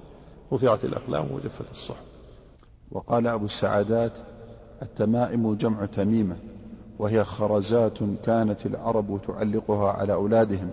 رفعت 0.53 0.85
الأقلام 0.85 1.31
وجفت 1.31 1.71
الصحف. 1.71 2.03
وقال 2.91 3.27
أبو 3.27 3.45
السعادات 3.45 4.17
التمائم 4.81 5.55
جمع 5.55 5.85
تميمة 5.85 6.35
وهي 6.99 7.23
خرزات 7.23 7.97
كانت 8.25 8.65
العرب 8.65 9.21
تعلقها 9.27 9.91
على 9.91 10.13
أولادهم 10.13 10.69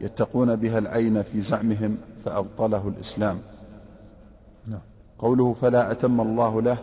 يتقون 0.00 0.56
بها 0.56 0.78
العين 0.78 1.22
في 1.22 1.40
زعمهم 1.40 1.98
فأبطله 2.24 2.88
الإسلام. 2.88 3.34
نعم. 3.34 3.55
قوله 5.18 5.54
فلا 5.54 5.92
أتم 5.92 6.20
الله 6.20 6.62
له 6.62 6.78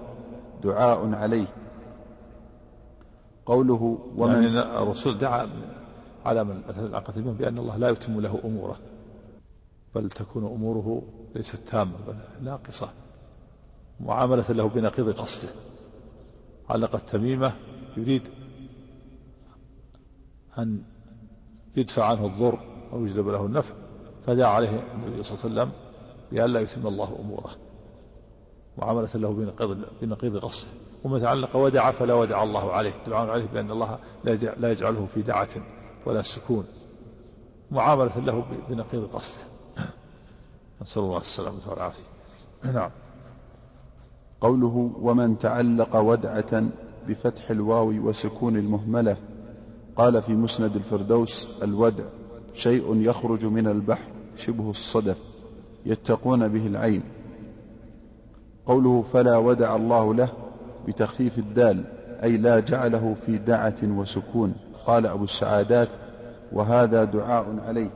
دعاء 0.63 1.13
عليه. 1.13 1.47
قوله 3.45 3.99
ومن 4.17 4.43
يعني 4.43 4.59
الرسول 4.59 5.17
دعا 5.17 5.49
على 6.25 6.43
من؟ 6.43 6.61
العقد 6.77 7.37
بأن 7.37 7.57
الله 7.57 7.77
لا 7.77 7.89
يتم 7.89 8.19
له 8.19 8.39
أموره 8.45 8.79
بل 9.95 10.09
تكون 10.09 10.45
أموره 10.45 11.01
ليست 11.35 11.55
تامة 11.55 11.97
بل 12.07 12.15
ناقصة. 12.45 12.89
معاملة 13.99 14.51
له 14.51 14.69
بنقيض 14.69 15.09
قصده. 15.09 15.51
علق 16.69 16.95
التميمة 16.95 17.53
يريد 17.97 18.27
أن 20.57 20.83
يدفع 21.77 22.05
عنه 22.05 22.25
الضر 22.25 22.59
أو 22.93 23.05
يجلب 23.05 23.27
له 23.27 23.45
النفع. 23.45 23.73
فدعا 24.25 24.49
عليه 24.49 24.69
النبي 24.69 25.23
صلى 25.23 25.37
الله 25.37 25.61
عليه 25.61 25.71
وسلم 25.71 25.71
بأن 26.31 26.49
لا 26.49 26.59
يتم 26.59 26.87
الله 26.87 27.17
أموره. 27.19 27.62
معاملة 28.77 29.09
له 29.15 29.29
بنقيض 29.29 29.85
بنقيض 30.01 30.37
قصده 30.37 30.69
ومن 31.03 31.21
تعلق 31.21 31.55
ودع 31.55 31.91
فلا 31.91 32.13
ودع 32.13 32.43
الله 32.43 32.71
عليه. 32.71 32.93
دعاء 33.07 33.29
عليه 33.29 33.45
بأن 33.45 33.71
الله 33.71 33.99
لا 34.57 34.71
يجعله 34.71 35.05
في 35.05 35.21
دعة 35.21 35.49
ولا 36.05 36.21
سكون. 36.21 36.65
معاملة 37.71 38.19
له 38.19 38.45
بنقيض 38.69 39.05
قصده. 39.05 39.43
نسأل 40.81 41.01
الله 41.01 41.17
السلامة 41.17 41.69
والعافية. 41.69 42.03
نعم. 42.63 42.91
قوله 44.41 44.91
ومن 45.01 45.37
تعلق 45.37 45.95
ودعة 45.95 46.63
بفتح 47.07 47.49
الواو 47.49 47.89
وسكون 47.89 48.57
المهملة 48.57 49.17
قال 49.95 50.21
في 50.21 50.33
مسند 50.33 50.75
الفردوس 50.75 51.63
الودع 51.63 52.03
شيء 52.53 53.01
يخرج 53.01 53.45
من 53.45 53.67
البحر 53.67 54.11
شبه 54.35 54.69
الصدف 54.69 55.17
يتقون 55.85 56.47
به 56.47 56.67
العين. 56.67 57.03
قوله 58.65 59.01
فلا 59.01 59.37
ودع 59.37 59.75
الله 59.75 60.13
له 60.13 60.29
بتخفيف 60.87 61.37
الدال 61.37 61.83
أي 62.23 62.37
لا 62.37 62.59
جعله 62.59 63.15
في 63.25 63.37
دعة 63.37 63.75
وسكون. 63.83 64.53
قال 64.85 65.05
أبو 65.05 65.23
السعادات 65.23 65.87
وهذا 66.51 67.03
دعاء 67.03 67.45
عليه. 67.67 67.89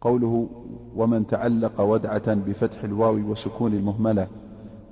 قوله 0.00 0.48
ومن 0.96 1.26
تعلق 1.26 1.80
ودعة 1.80 2.34
بفتح 2.34 2.84
الواو 2.84 3.14
وسكون 3.14 3.72
المهملة. 3.72 4.28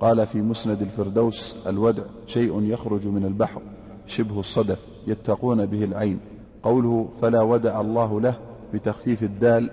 قال 0.00 0.26
في 0.26 0.42
مسند 0.42 0.80
الفردوس 0.80 1.56
الودع 1.66 2.02
شيء 2.26 2.62
يخرج 2.62 3.06
من 3.06 3.24
البحر 3.24 3.62
شبه 4.06 4.40
الصدف 4.40 4.86
يتقون 5.06 5.66
به 5.66 5.84
العين. 5.84 6.20
قوله 6.62 7.08
فلا 7.22 7.42
ودع 7.42 7.80
الله 7.80 8.20
له 8.20 8.34
بتخفيف 8.74 9.22
الدال 9.22 9.70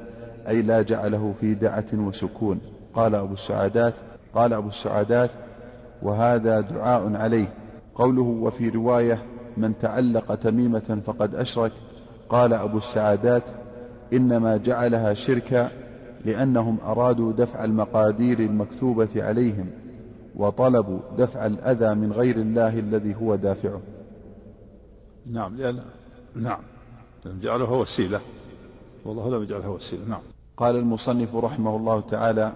أي 0.48 0.62
لا 0.62 0.82
جعله 0.82 1.34
في 1.41 1.54
دعة 1.54 1.86
وسكون. 1.94 2.60
قال 2.94 3.15
أبو 3.15 3.34
السعادات 3.34 3.94
قال 4.36 4.54
أبو 4.54 4.68
السعادات 4.68 5.30
وهذا 6.01 6.62
دعاء 6.62 7.15
عليه. 7.15 7.53
قوله 7.95 8.21
وفي 8.21 8.69
رواية 8.69 9.21
من 9.58 9.77
تعلق 9.77 10.36
تميمة 10.36 11.01
فقد 11.05 11.36
أشرك 11.36 11.71
قال 12.29 12.53
أبو 12.53 12.77
السعادات 12.77 13.43
إنما 14.13 14.58
جعلها 14.58 15.13
شركا 15.13 15.71
لأنهم 16.25 16.77
أرادوا 16.86 17.31
دفع 17.31 17.63
المقادير 17.63 18.39
المكتوبة 18.39 19.10
عليهم 19.15 19.69
وطلبوا 20.36 20.99
دفع 21.17 21.45
الأذى 21.45 21.95
من 21.95 22.12
غير 22.12 22.36
الله 22.36 22.79
الذي 22.79 23.15
هو 23.15 23.36
دافعه 23.36 23.81
نعم 25.31 25.58
لأن 25.58 25.79
نعم. 26.36 26.60
لأن 27.25 27.39
جعلها 27.39 27.75
وسيلة. 27.77 28.21
والله 29.05 29.29
لم 29.29 29.43
يجعلها 29.43 29.67
وسيلة 29.67 30.05
نعم. 30.05 30.21
قال 30.58 30.75
المصنف 30.75 31.36
رحمه 31.36 31.75
الله 31.75 31.99
تعالى 31.99 32.51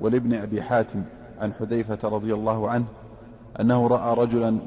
ولابن 0.00 0.34
أبي 0.34 0.62
حاتم 0.62 1.02
عن 1.44 1.52
حذيفة 1.52 2.08
رضي 2.08 2.34
الله 2.34 2.70
عنه 2.70 2.84
أنه 3.60 3.86
رأى 3.86 4.14
رجلا 4.14 4.58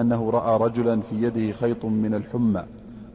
أنه 0.00 0.30
رأى 0.30 0.58
رجلا 0.58 1.00
في 1.00 1.22
يده 1.22 1.52
خيط 1.52 1.84
من 1.84 2.14
الحمى 2.14 2.64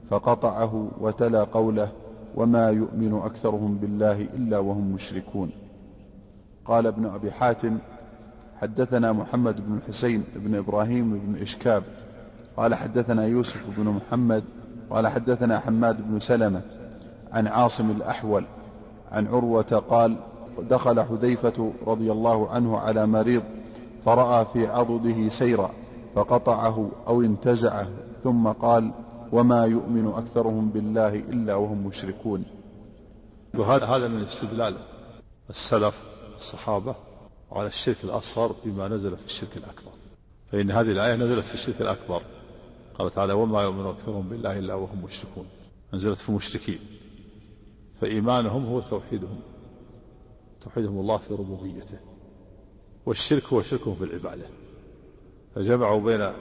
فقطعه 0.09 0.91
وتلا 0.99 1.43
قوله 1.43 1.91
وما 2.35 2.69
يؤمن 2.69 3.13
أكثرهم 3.13 3.77
بالله 3.77 4.21
إلا 4.21 4.57
وهم 4.57 4.91
مشركون. 4.91 5.51
قال 6.65 6.87
ابن 6.87 7.05
أبي 7.05 7.31
حاتم 7.31 7.77
حدثنا 8.61 9.11
محمد 9.11 9.67
بن 9.67 9.77
الحسين 9.77 10.23
بن 10.35 10.55
إبراهيم 10.55 11.19
بن 11.19 11.41
إشكاب 11.41 11.83
قال 12.57 12.75
حدثنا 12.75 13.25
يوسف 13.25 13.65
بن 13.77 13.89
محمد 13.89 14.43
قال 14.89 15.07
حدثنا 15.07 15.59
حماد 15.59 16.11
بن 16.11 16.19
سلمة 16.19 16.61
عن 17.31 17.47
عاصم 17.47 17.91
الأحول 17.91 18.45
عن 19.11 19.27
عروة 19.27 19.83
قال 19.89 20.15
دخل 20.61 21.01
حذيفة 21.01 21.73
رضي 21.87 22.11
الله 22.11 22.49
عنه 22.49 22.77
على 22.77 23.05
مريض 23.07 23.43
فرأى 24.05 24.45
في 24.53 24.67
عضده 24.67 25.29
سيرا 25.29 25.71
فقطعه 26.15 26.91
أو 27.07 27.21
انتزعه 27.21 27.89
ثم 28.23 28.47
قال 28.47 28.91
وما 29.31 29.65
يؤمن 29.65 30.07
أكثرهم 30.07 30.69
بالله 30.69 31.15
إلا 31.15 31.55
وهم 31.55 31.87
مشركون. 31.87 32.45
وهذا 33.53 33.85
هذا 33.85 34.07
من 34.07 34.23
استدلال 34.23 34.75
السلف 35.49 36.03
الصحابة 36.35 36.95
على 37.51 37.67
الشرك 37.67 37.97
الأصغر 38.03 38.55
بما 38.65 38.87
نزل 38.87 39.17
في 39.17 39.25
الشرك 39.25 39.57
الأكبر. 39.57 39.91
فإن 40.51 40.71
هذه 40.71 40.91
الآية 40.91 41.15
نزلت 41.15 41.45
في 41.45 41.53
الشرك 41.53 41.81
الأكبر. 41.81 42.21
قال 42.99 43.11
تعالى 43.11 43.33
وما 43.33 43.63
يؤمن 43.63 43.85
أكثرهم 43.85 44.29
بالله 44.29 44.59
إلا 44.59 44.73
وهم 44.73 45.03
مشركون. 45.03 45.45
نزلت 45.93 46.17
في 46.17 46.29
المشركين 46.29 46.79
فإيمانهم 48.01 48.65
هو 48.65 48.81
توحيدهم. 48.81 49.39
توحيدهم 50.67 50.99
الله 50.99 51.17
في 51.17 51.33
ربوبيته. 51.33 51.99
والشرك 53.05 53.43
هو 53.43 53.61
شركهم 53.61 53.95
في 53.95 54.03
العبادة. 54.03 54.45
فجمعوا 55.55 56.01
بين 56.01 56.31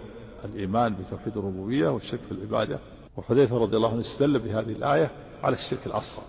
الإيمان 0.44 0.94
بتوحيد 0.94 1.36
الربوبية 1.36 1.88
والشرك 1.88 2.20
في 2.20 2.32
العبادة. 2.32 2.78
وحذيفة 3.16 3.58
رضي 3.58 3.76
الله 3.76 3.90
عنه 3.90 4.00
استدل 4.00 4.38
بهذه 4.38 4.72
الآية 4.72 5.10
على 5.42 5.52
الشرك 5.52 5.86
الأصغر. 5.86 6.22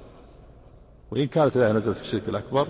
وإن 1.11 1.27
كانت 1.27 1.57
الآية 1.57 1.71
نزلت 1.71 1.97
في 1.97 2.01
الشرك 2.01 2.29
الأكبر 2.29 2.67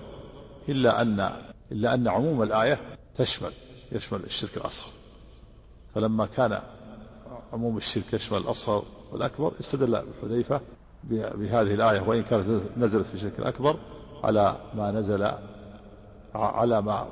إلا 0.70 1.02
أن 1.02 1.32
إلا 1.72 1.94
أن 1.94 2.08
عموم 2.08 2.44
الآية 2.44 2.80
تشمل 3.16 3.52
يشمل 3.92 4.24
الشرك 4.24 4.58
الأصغر. 4.58 4.92
فلما 5.96 6.26
كان 6.26 6.62
عموم 7.54 7.78
الشرك 7.78 8.14
يشمل 8.14 8.38
الأصغر 8.38 8.84
والأكبر 9.12 9.52
استدل 9.60 10.04
حذيفة 10.22 10.62
بهذه 11.04 11.74
الآية. 11.74 12.02
وإن 12.02 12.24
كانت 12.24 12.62
نزلت 12.78 13.06
في 13.06 13.14
الشرك 13.14 13.40
الأكبر 13.40 13.80
على 14.24 14.56
ما 14.74 14.92
نزل 14.92 15.32
على 16.36 16.82
ما 16.82 17.08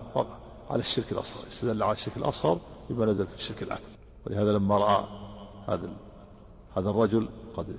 على 0.69 0.79
الشرك 0.79 1.11
الأصغر 1.11 1.47
استدل 1.47 1.83
على 1.83 1.93
الشرك 1.93 2.17
الأصغر 2.17 2.59
بما 2.89 3.05
نزل 3.05 3.27
في 3.27 3.35
الشرك 3.35 3.63
الأكبر. 3.63 3.89
ولهذا 4.27 4.51
لما 4.51 4.77
رأى 4.77 5.05
هذا 5.67 5.89
هذا 6.77 6.89
الرجل 6.89 7.29
قد 7.55 7.75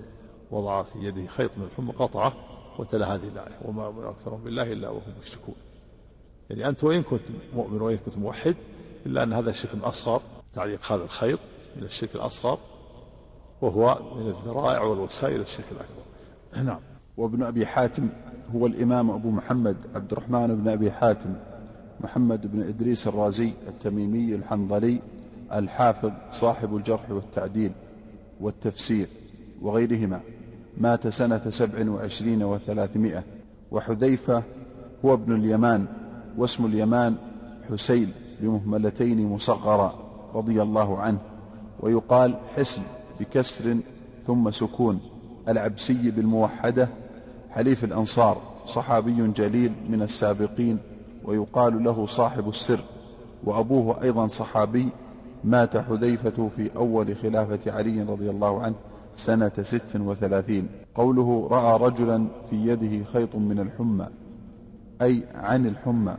وضع 0.50 0.82
في 0.82 0.98
يده 0.98 1.26
خيط 1.26 1.50
من 1.56 1.64
الحمى 1.64 1.92
قطعة 1.92 2.32
وتلا 2.78 3.14
هذه 3.14 3.28
الآية 3.28 3.58
وما 3.64 3.90
من 3.90 4.04
أكثرهم 4.04 4.44
بالله 4.44 4.72
إلا 4.72 4.88
وهم 4.88 5.14
مشركون. 5.22 5.54
يعني 6.50 6.68
أنت 6.68 6.84
وإن 6.84 7.02
كنت 7.02 7.22
مؤمن 7.54 7.80
وإن 7.80 7.96
كنت 7.96 8.18
موحد 8.18 8.56
إلا 9.06 9.22
أن 9.22 9.32
هذا 9.32 9.50
الشرك 9.50 9.74
الأصغر 9.74 10.20
تعليق 10.52 10.92
هذا 10.92 11.04
الخيط 11.04 11.38
من 11.76 11.82
الشرك 11.82 12.14
الأصغر 12.14 12.58
وهو 13.60 13.98
من 14.16 14.26
الذرائع 14.26 14.82
والوسائل 14.82 15.40
الشرك 15.40 15.66
الأكبر. 15.72 16.02
نعم. 16.64 16.80
وابن 17.16 17.42
أبي 17.42 17.66
حاتم 17.66 18.08
هو 18.54 18.66
الإمام 18.66 19.10
أبو 19.10 19.30
محمد 19.30 19.76
عبد 19.94 20.12
الرحمن 20.12 20.46
بن 20.56 20.68
أبي 20.68 20.90
حاتم 20.90 21.34
محمد 22.00 22.52
بن 22.52 22.62
إدريس 22.62 23.06
الرازي 23.08 23.52
التميمي 23.68 24.34
الحنظلي 24.34 24.98
الحافظ 25.52 26.10
صاحب 26.30 26.76
الجرح 26.76 27.10
والتعديل 27.10 27.72
والتفسير 28.40 29.06
وغيرهما. 29.62 30.20
مات 30.78 31.08
سنة 31.08 31.50
سبع 31.50 31.90
وعشرين 31.90 32.42
وثلاثمائة 32.42 33.24
وحذيفة 33.70 34.42
هو 35.04 35.14
ابن 35.14 35.34
اليمان 35.34 35.86
واسم 36.38 36.66
اليمان 36.66 37.14
حسين 37.70 38.12
بمهملتين 38.40 39.28
مصغرا 39.28 39.94
رضي 40.34 40.62
الله 40.62 40.98
عنه 40.98 41.18
ويقال 41.80 42.34
حسن 42.56 42.82
بكسر 43.20 43.76
ثم 44.26 44.50
سكون 44.50 45.00
العبسي 45.48 46.10
بالموحدة 46.10 46.88
حليف 47.50 47.84
الأنصار 47.84 48.36
صحابي 48.66 49.32
جليل 49.32 49.72
من 49.88 50.02
السابقين 50.02 50.78
ويقال 51.24 51.84
له 51.84 52.06
صاحب 52.06 52.48
السر. 52.48 52.80
وأبوه 53.44 54.02
أيضا 54.02 54.26
صحابي 54.26 54.88
مات 55.44 55.76
حذيفة 55.76 56.48
في 56.56 56.76
أول 56.76 57.16
خلافة 57.16 57.72
علي 57.72 58.02
رضي 58.02 58.30
الله 58.30 58.62
عنه 58.62 58.74
سنة 59.14 59.52
ست 59.62 59.96
وثلاثين. 59.96 60.68
قوله 60.94 61.48
رأى 61.50 61.78
رجلا 61.78 62.26
في 62.50 62.56
يده 62.56 63.04
خيط 63.04 63.34
من 63.36 63.58
الحمى 63.60 64.06
أي 65.02 65.26
عن 65.34 65.66
الحمى. 65.66 66.16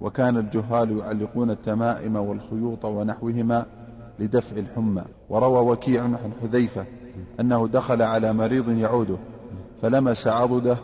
وكان 0.00 0.36
الجهال 0.36 0.98
يعلقون 0.98 1.50
التمائم 1.50 2.16
والخيوط 2.16 2.84
ونحوهما 2.84 3.66
لدفع 4.18 4.56
الحمى. 4.56 5.04
وروى 5.28 5.72
وكيع 5.72 6.02
عن 6.02 6.32
حذيفة 6.42 6.86
أنه 7.40 7.66
دخل 7.66 8.02
على 8.02 8.32
مريض 8.32 8.68
يعوده 8.68 9.18
فلمس 9.82 10.26
عضده 10.26 10.76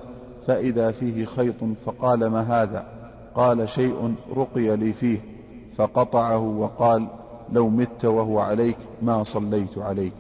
فإذا 0.47 0.91
فيه 0.93 1.25
خيط 1.25 1.65
فقال 1.85 2.27
ما 2.27 2.41
هذا؟ 2.41 2.87
قال 3.35 3.69
شيء 3.69 4.15
رقي 4.37 4.77
لي 4.77 4.93
فيه. 4.93 5.21
فقطعه 5.77 6.39
وقال 6.39 7.09
لو 7.53 7.69
مت 7.69 8.05
وهو 8.05 8.39
عليك 8.39 8.77
ما 9.03 9.25
صليت 9.25 9.79
عليك. 9.79 10.13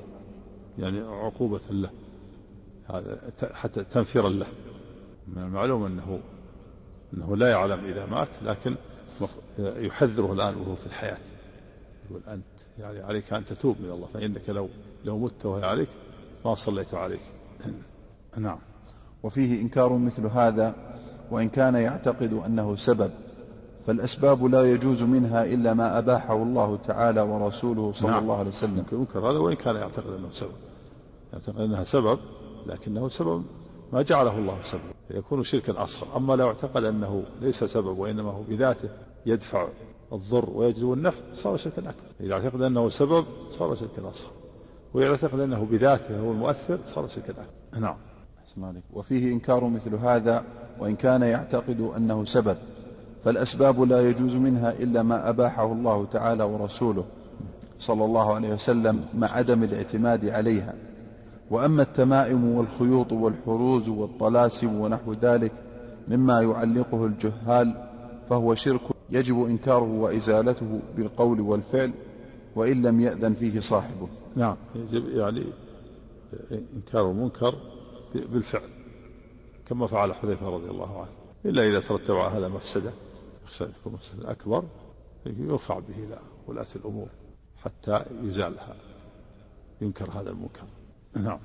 يعني 0.78 1.00
عقوبة 1.00 1.60
له. 1.70 1.90
حتى 3.52 3.84
تنفيرا 3.84 4.28
له. 4.28 4.46
من 5.28 5.42
المعلوم 5.42 5.84
أنه 5.84 6.20
أنه 7.14 7.36
لا 7.36 7.50
يعلم 7.50 7.84
إذا 7.84 8.06
مات 8.06 8.28
لكن 8.42 8.76
يحذره 9.58 10.32
الآن 10.32 10.56
وهو 10.56 10.74
في 10.74 10.86
الحياة. 10.86 11.20
يقول 12.10 12.22
أنت 12.28 12.44
يعني 12.78 13.00
عليك 13.00 13.32
أن 13.32 13.44
تتوب 13.44 13.76
من 13.80 13.90
الله 13.90 14.06
فإنك 14.14 14.48
لو 14.48 14.68
لو 15.04 15.18
مت 15.18 15.46
وهي 15.46 15.64
عليك 15.64 15.88
ما 16.44 16.54
صليت 16.54 16.94
عليك. 16.94 17.22
نعم. 18.38 18.58
وفيه 19.22 19.62
إنكار 19.62 19.92
مثل 19.92 20.26
هذا 20.26 20.74
وإن 21.30 21.48
كان 21.48 21.74
يعتقد 21.74 22.32
أنه 22.46 22.76
سبب 22.76 23.10
فالأسباب 23.86 24.44
لا 24.44 24.72
يجوز 24.72 25.02
منها 25.02 25.44
إلا 25.44 25.74
ما 25.74 25.98
أباحه 25.98 26.42
الله 26.42 26.76
تعالى 26.76 27.20
ورسوله 27.20 27.92
صلى 27.92 28.10
نعم. 28.10 28.22
الله 28.22 28.38
عليه 28.38 28.48
وسلم. 28.48 28.84
ينكر 28.92 29.30
هذا 29.30 29.38
وإن 29.38 29.54
كان 29.54 29.76
يعتقد 29.76 30.10
أنه 30.12 30.30
سبب. 30.30 30.52
يعتقد 31.32 31.60
أنها 31.60 31.84
سبب 31.84 32.18
لكنه 32.66 33.08
سبب 33.08 33.44
ما 33.92 34.02
جعله 34.02 34.38
الله 34.38 34.58
سبب. 34.62 34.80
يكون 35.10 35.42
شركا 35.42 35.82
أصغر. 35.82 36.16
أما 36.16 36.36
لو 36.36 36.48
اعتقد 36.48 36.84
أنه 36.84 37.24
ليس 37.40 37.64
سبب 37.64 37.98
وإنما 37.98 38.30
هو 38.30 38.42
بذاته 38.42 38.88
يدفع 39.26 39.68
الضر 40.12 40.50
ويجلب 40.50 40.92
النفع 40.92 41.20
صار 41.32 41.56
شركا 41.56 41.82
أكبر. 41.82 42.04
إذا 42.20 42.34
اعتقد 42.34 42.62
أنه 42.62 42.88
سبب 42.88 43.24
صار 43.50 43.74
شركا 43.74 44.10
أصغر. 44.10 44.32
وإذا 44.94 45.10
اعتقد 45.10 45.40
أنه 45.40 45.64
بذاته 45.70 46.20
هو 46.20 46.32
المؤثر 46.32 46.78
صار 46.84 47.08
شركا 47.08 47.30
أكبر. 47.30 47.80
نعم. 47.80 47.96
وفيه 48.92 49.32
إنكار 49.32 49.64
مثل 49.64 49.94
هذا 49.94 50.44
وإن 50.78 50.96
كان 50.96 51.22
يعتقد 51.22 51.80
أنه 51.96 52.24
سبب. 52.24 52.56
فالأسباب 53.24 53.82
لا 53.82 54.08
يجوز 54.08 54.36
منها 54.36 54.72
إلا 54.72 55.02
ما 55.02 55.28
أباحه 55.28 55.72
الله 55.72 56.04
تعالى 56.04 56.44
ورسوله 56.44 57.04
صلى 57.78 58.04
الله 58.04 58.34
عليه 58.34 58.54
وسلم 58.54 59.04
مع 59.14 59.28
عدم 59.28 59.62
الاعتماد 59.62 60.28
عليها. 60.28 60.74
وأما 61.50 61.82
التمائم 61.82 62.54
والخيوط 62.54 63.12
والحروز 63.12 63.88
والطلاسم 63.88 64.80
ونحو 64.80 65.12
ذلك 65.12 65.52
مما 66.08 66.42
يعلقه 66.42 67.06
الجهال 67.06 67.88
فهو 68.28 68.54
شرك 68.54 68.80
يجب 69.10 69.44
إنكاره 69.44 69.92
وإزالته 69.92 70.80
بالقول 70.96 71.40
والفعل 71.40 71.92
وإن 72.56 72.82
لم 72.82 73.00
يأذن 73.00 73.34
فيه 73.34 73.60
صاحبه. 73.60 74.08
نعم. 74.36 74.56
يجب 74.74 75.08
يعني 75.08 75.44
إنكار 76.76 77.10
المنكر 77.10 77.54
بالفعل 78.14 78.68
كما 79.66 79.86
فعل 79.86 80.14
حذيفة 80.14 80.48
رضي 80.48 80.70
الله 80.70 81.00
عنه. 81.00 81.10
إلا 81.44 81.68
إذا 81.68 81.80
ترتب 81.80 82.16
على 82.16 82.38
هذا 82.38 82.48
مفسدة 82.48 82.92
يخشى 83.44 83.64
يكون 83.64 83.92
مفسدة 83.92 84.30
أكبر 84.30 84.64
يرفع 85.26 85.78
به 85.78 86.04
إلى 86.04 86.18
ولاة 86.46 86.66
الأمور 86.76 87.08
حتى 87.62 88.04
يزالها 88.22 88.76
ينكر 89.80 90.10
هذا 90.10 90.30
المنكر. 90.30 90.66
نعم. 91.16 91.38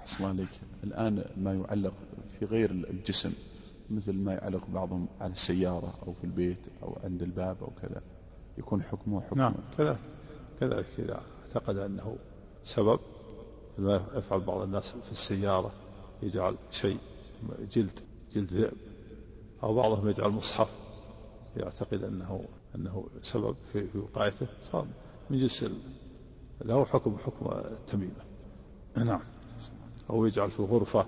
حسن 0.00 0.24
عليك. 0.24 0.48
الآن 0.84 1.24
ما 1.36 1.54
يعلق 1.54 1.94
في 2.38 2.44
غير 2.44 2.70
الجسم 2.70 3.32
مثل 3.90 4.12
ما 4.12 4.32
يعلق 4.32 4.66
بعضهم 4.74 5.06
على 5.20 5.32
السيارة 5.32 5.92
أو 6.06 6.12
في 6.12 6.24
البيت 6.24 6.58
أو 6.82 6.98
عند 7.04 7.22
الباب 7.22 7.56
أو 7.62 7.70
كذا 7.82 8.02
يكون 8.58 8.82
حكمه 8.82 9.20
حكم. 9.20 9.38
نعم 9.38 9.54
كذلك 9.78 9.98
كذلك 10.60 10.86
إذا 10.98 11.22
اعتقد 11.42 11.76
أنه 11.76 12.16
سبب 12.64 13.00
ما 13.78 14.02
يفعل 14.14 14.40
بعض 14.40 14.60
الناس 14.60 14.90
في 14.90 15.12
السيارة 15.12 15.72
يجعل 16.22 16.56
شيء 16.70 16.98
جلد 17.72 18.00
جلد 18.32 18.52
ذئب 18.52 18.76
أو 19.62 19.74
بعضهم 19.74 20.08
يجعل 20.08 20.28
مصحف 20.28 20.68
يعتقد 21.56 22.04
أنه 22.04 22.44
أنه 22.74 23.08
سبب 23.22 23.56
في 23.72 23.86
في 23.88 23.98
وقايته 23.98 24.46
صار 24.62 24.86
من 25.30 25.38
جنس 25.38 25.66
له 26.64 26.84
حكم 26.84 27.18
حكم 27.18 27.46
التميمة. 27.52 28.24
نعم. 28.96 29.20
أو 30.10 30.26
يجعل 30.26 30.50
في 30.50 30.60
الغرفة 30.60 31.06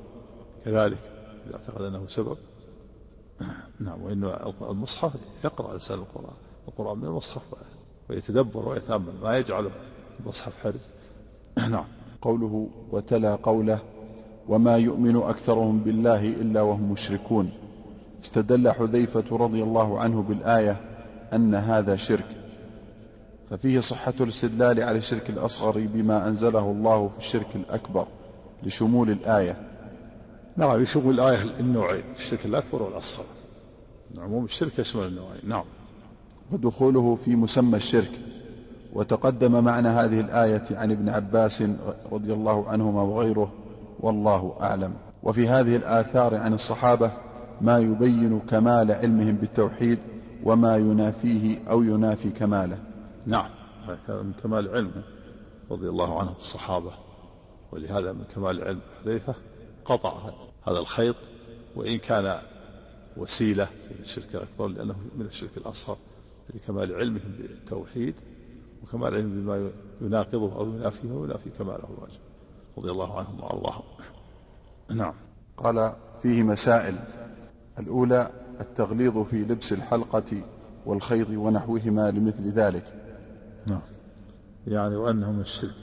كذلك 0.65 0.99
إذا 1.47 1.55
اعتقد 1.55 1.83
أنه 1.83 2.07
سبب. 2.07 2.37
نعم. 3.81 4.03
وإن 4.03 4.25
المصحف 4.63 5.13
يقرأ 5.45 5.69
الإنسان 5.69 5.99
القرآن 5.99 6.37
القرآن 6.69 6.99
من 6.99 7.05
المصحف 7.05 7.43
ويتدبر 8.11 8.69
ويتأمل 8.69 9.13
ما 9.23 9.39
يجعله 9.39 9.71
المصحف 10.21 10.57
حرز. 10.57 10.89
نعم. 11.57 11.87
قوله 12.23 12.69
وتلا 12.93 13.35
قوله 13.35 13.79
وما 14.49 14.77
يؤمن 14.77 15.17
أكثرهم 15.17 15.79
بالله 15.79 16.29
إلا 16.29 16.63
وهم 16.63 16.93
مشركون. 16.93 17.51
استدل 18.25 18.71
حذيفة 18.71 19.37
رضي 19.37 19.63
الله 19.63 20.01
عنه 20.01 20.23
بالآية 20.23 20.81
أن 21.33 21.55
هذا 21.55 21.97
شرك. 21.97 22.27
ففيه 23.51 23.81
صحة 23.81 24.15
الاستدلال 24.21 24.83
على 24.83 24.99
الشرك 24.99 25.31
الأصغر 25.31 25.87
بما 25.95 26.29
أنزله 26.29 26.71
الله 26.71 27.09
في 27.09 27.19
الشرك 27.19 27.57
الأكبر 27.57 28.07
لشمول 28.63 29.11
الآية. 29.11 29.69
نعم 30.57 30.83
يشمل 30.83 31.11
الآية 31.11 31.43
النوعين 31.43 32.05
الشرك 32.19 32.47
الأكبر 32.47 32.83
والأصغر. 32.83 33.25
عموم 34.19 34.45
الشرك 34.45 34.79
يشمل 34.79 35.07
النوعين. 35.07 35.41
نعم. 35.45 35.65
ودخوله 36.53 37.17
في 37.17 37.37
مسمى 37.37 37.77
الشرك. 37.77 38.11
وتقدم 38.93 39.65
معنى 39.65 39.89
هذه 39.89 40.21
الآية 40.21 40.63
عن 40.71 40.91
ابن 40.91 41.09
عباس 41.09 41.63
رضي 42.13 42.33
الله 42.33 42.69
عنهما 42.69 43.03
وغيره 43.03 43.53
والله 44.01 44.57
أعلم. 44.61 44.95
وفي 45.23 45.49
هذه 45.49 45.77
الآثار 45.77 46.35
عن 46.35 46.53
الصحابة 46.53 47.11
ما 47.61 47.79
يبين 47.79 48.41
كمال 48.41 48.93
علمهم 48.93 49.37
بالتوحيد 49.37 49.99
وما 50.45 50.77
ينافيه 50.77 51.59
أو 51.71 51.83
ينافي 51.83 52.31
كماله. 52.31 52.79
نعم 53.27 53.51
هذا 54.09 54.23
من 54.23 54.33
كمال 54.43 54.69
علمه 54.69 55.03
رضي 55.71 55.89
الله 55.89 56.19
عنهم 56.21 56.35
الصحابة 56.39 56.91
ولهذا 57.73 58.13
من 58.13 58.25
كمال 58.35 58.65
علم 58.65 58.81
حذيفة 59.01 59.35
قطع 59.85 60.13
هذا 60.67 60.79
الخيط 60.79 61.17
وإن 61.77 61.99
كان 61.99 62.39
وسيلة 63.17 63.65
في 63.65 64.01
الشرك 64.01 64.35
الأكبر 64.35 64.67
لأنه 64.67 64.97
من 65.17 65.27
الشرك 65.27 65.57
الأصغر 65.57 65.97
لكمال 66.55 66.95
علمهم 66.95 67.33
بالتوحيد 67.39 68.15
وكمال 68.83 69.15
علمهم 69.15 69.45
بما 69.45 69.71
يناقضه 70.01 70.57
أو 70.57 70.67
ينافيه 70.67 71.11
وينافي 71.11 71.51
كماله 71.51 71.89
الواجب. 71.97 72.21
رضي 72.79 72.91
الله 72.91 73.19
عنهم 73.19 73.41
وأرضاهم. 73.41 73.83
نعم. 74.91 75.15
قال 75.57 75.97
فيه 76.19 76.43
مسائل. 76.43 76.95
الأولى 77.79 78.31
التغليظ 78.61 79.19
في 79.19 79.37
لبس 79.37 79.73
الحلقة 79.73 80.43
والخيط 80.87 81.31
ونحوهما 81.31 82.11
لمثل 82.11 82.49
ذلك. 82.49 82.95
نعم. 83.67 83.83
يعني 84.67 84.97
وأنه 84.97 85.33
من 85.33 85.41
الشرك. 85.41 85.75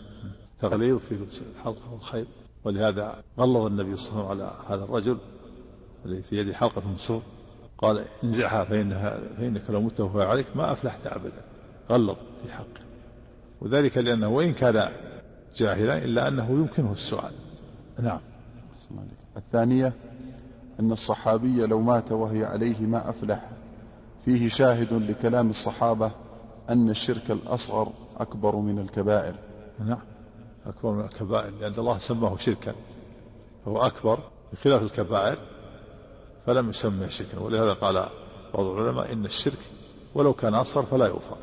تغليظ 0.59 0.97
في 0.97 1.15
لبس 1.15 1.41
الحلقة 1.41 1.93
والخيط. 1.93 2.27
ولهذا 2.63 3.23
غلظ 3.39 3.65
النبي 3.65 3.95
صلى 3.95 4.12
الله 4.12 4.29
عليه 4.29 4.43
وسلم 4.43 4.49
على 4.49 4.75
هذا 4.75 4.83
الرجل 4.83 5.17
الذي 6.05 6.21
في 6.21 6.38
يده 6.38 6.53
حلقة 6.53 6.88
من 6.88 6.97
سور 6.97 7.21
قال 7.77 8.05
انزعها 8.23 8.63
فإنها 8.63 9.19
فإنك 9.38 9.62
لو 9.69 9.81
مت 9.81 9.99
وهو 9.99 10.21
عليك 10.21 10.45
ما 10.55 10.71
أفلحت 10.71 11.07
أبدا. 11.07 11.41
غلظ. 11.89 12.17
وذلك 13.61 13.97
لأنه 13.97 14.27
وإن 14.27 14.53
كان 14.53 14.91
جاهلا 15.55 15.97
إلا 15.97 16.27
أنه 16.27 16.49
يمكنه 16.49 16.91
السؤال. 16.91 17.31
نعم. 17.99 18.19
الثانية 19.37 19.93
أن 20.79 20.91
الصحابي 20.91 21.65
لو 21.65 21.81
مات 21.81 22.11
وهي 22.11 22.45
عليه 22.45 22.79
ما 22.79 23.09
أفلح 23.09 23.49
فيه 24.25 24.49
شاهد 24.49 24.93
لكلام 24.93 25.49
الصحابة 25.49 26.11
أن 26.69 26.89
الشرك 26.89 27.31
الأصغر 27.31 27.91
أكبر 28.17 28.55
من 28.55 28.79
الكبائر. 28.79 29.35
نعم. 29.79 29.99
أكبر 30.65 30.91
من 30.91 31.03
الكبائر 31.03 31.51
لأن 31.61 31.73
الله 31.77 31.97
سماه 31.97 32.37
شركا. 32.37 32.75
فهو 33.65 33.81
أكبر 33.81 34.19
بخلاف 34.53 34.81
الكبائر 34.81 35.37
فلم 36.45 36.69
يسمى 36.69 37.09
شركا. 37.09 37.39
ولهذا 37.39 37.73
قال 37.73 38.05
بعض 38.53 38.65
العلماء 38.65 39.13
إن 39.13 39.25
الشرك 39.25 39.59
ولو 40.15 40.33
كان 40.33 40.55
أصغر 40.55 40.83
فلا 40.83 41.07
يغفر 41.07 41.37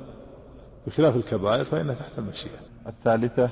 بخلاف 0.87 1.17
الكبائر 1.17 1.65
فإنها 1.65 1.95
تحت 1.95 2.19
المشيئة. 2.19 2.59
الثالثة 2.87 3.51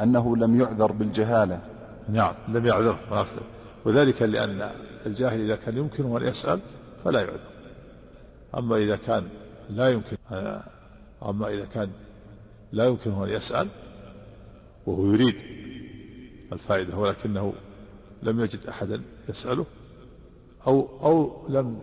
أنه 0.00 0.36
لم 0.36 0.60
يعذر 0.60 0.92
بالجهالة. 0.92 1.60
نعم 2.08 2.34
لم 2.48 2.66
يعذر 2.66 2.98
وذلك 3.84 4.22
لأن 4.22 4.70
الجاهل 5.06 5.40
إذا 5.40 5.56
كان 5.56 5.76
يمكنه 5.76 6.18
أن 6.18 6.22
يسأل 6.22 6.60
فلا 7.04 7.20
يعذر. 7.20 7.40
أما 8.58 8.76
إذا 8.76 8.96
كان 8.96 9.28
لا 9.70 9.88
يمكن 9.88 10.16
أما 11.22 11.48
إذا 11.48 11.64
كان 11.64 11.90
لا 12.72 12.86
يمكنه 12.86 13.24
أن 13.24 13.28
يسأل 13.28 13.68
وهو 14.86 15.12
يريد 15.12 15.42
الفائدة 16.52 16.96
ولكنه 16.96 17.52
لم 18.22 18.40
يجد 18.40 18.66
أحدا 18.68 19.02
يسأله 19.28 19.66
أو 20.66 20.88
أو 21.02 21.48
لم 21.48 21.78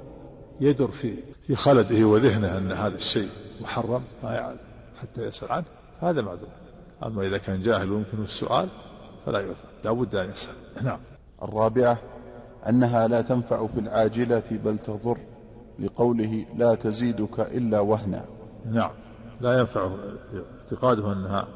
يدر 0.61 0.87
في 0.87 1.13
في 1.47 1.55
خلده 1.55 2.05
وذهنه 2.05 2.57
أن 2.57 2.71
هذا 2.71 2.95
الشيء 2.95 3.29
محرم 3.61 4.03
ما 4.23 4.33
يعلم. 4.33 4.64
حتى 4.97 5.25
يسأل 5.27 5.51
عنه. 5.51 5.65
فهذا 6.01 6.21
معذور. 6.21 6.49
أما 7.03 7.27
إذا 7.27 7.37
كان 7.37 7.61
جاهل 7.61 7.91
ويمكنه 7.91 8.23
السؤال 8.23 8.69
فلا 9.25 9.39
يعذر 9.39 9.55
لا 9.83 9.91
بد 9.91 10.15
أن 10.15 10.29
يسأل. 10.29 10.55
نعم. 10.83 10.99
الرابعة 11.43 11.97
أنها 12.69 13.07
لا 13.07 13.21
تنفع 13.21 13.67
في 13.67 13.79
العاجلة 13.79 14.43
بل 14.51 14.77
تضر. 14.77 15.17
لقوله 15.79 16.45
لا 16.55 16.75
تزيدك 16.75 17.39
إلا 17.39 17.79
وهنا. 17.79 18.25
نعم. 18.65 18.91
لا 19.41 19.59
ينفع 19.59 19.95
اعتقاده 20.61 21.13
أنها 21.13 21.47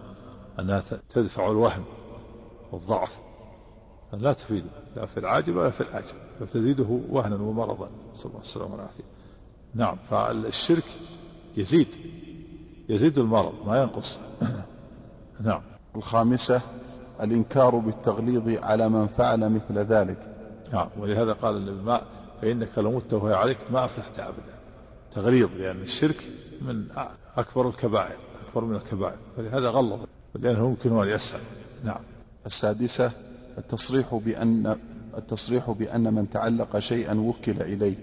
أنها 0.59 0.83
تدفع 1.09 1.51
الوهن 1.51 1.83
والضعف. 2.71 3.19
لا 4.13 4.33
تفيد 4.33 4.65
لا 4.95 5.05
في 5.05 5.19
العاجل 5.19 5.57
ولا 5.57 5.69
في 5.69 5.81
الآجل. 5.81 6.15
بل 6.41 6.47
تزيده 6.47 6.99
وهنا 7.09 7.35
ومرضا. 7.35 7.89
نسأل 8.13 8.29
الله 8.29 8.41
السلامة 8.41 8.71
والعافية 8.71 9.03
نعم. 9.73 9.97
فالشرك 9.97 10.85
يزيد. 11.57 11.87
يزيد 12.89 13.19
المرض 13.19 13.53
ما 13.65 13.81
ينقص. 13.81 14.19
نعم. 15.41 15.61
الخامسة 15.95 16.61
الإنكار 17.21 17.75
بالتغليظ 17.75 18.63
على 18.63 18.89
من 18.89 19.07
فعل 19.07 19.49
مثل 19.49 19.77
ذلك. 19.77 20.17
نعم. 20.73 20.87
ولهذا 20.99 21.33
قال 21.33 21.57
النبي 21.57 21.81
ما 21.81 22.01
فإنك 22.41 22.77
لو 22.77 22.91
مت 22.91 23.13
وهي 23.13 23.33
عليك 23.33 23.57
ما 23.71 23.85
أفلحت 23.85 24.19
أبدا. 24.19 24.59
تغليظ 25.11 25.49
لأن 25.57 25.81
الشرك 25.81 26.29
من 26.61 26.85
أكبر 27.37 27.69
الكبائر 27.69 28.17
أكبر 28.47 28.63
من 28.65 28.75
الكبائر. 28.75 29.17
فلهذا 29.37 29.69
غلظ 29.69 29.99
لأنه 30.35 30.67
يمكن 30.69 30.99
أن 30.99 31.07
يسأل. 31.07 31.39
نعم. 31.83 32.01
السادسة 32.45 33.11
التصريح 33.57 34.15
بأن 34.15 34.77
التصريح 35.17 35.71
بأن 35.71 36.13
من 36.13 36.29
تعلق 36.29 36.79
شيئا 36.79 37.13
وكل 37.19 37.61
إليه. 37.61 37.95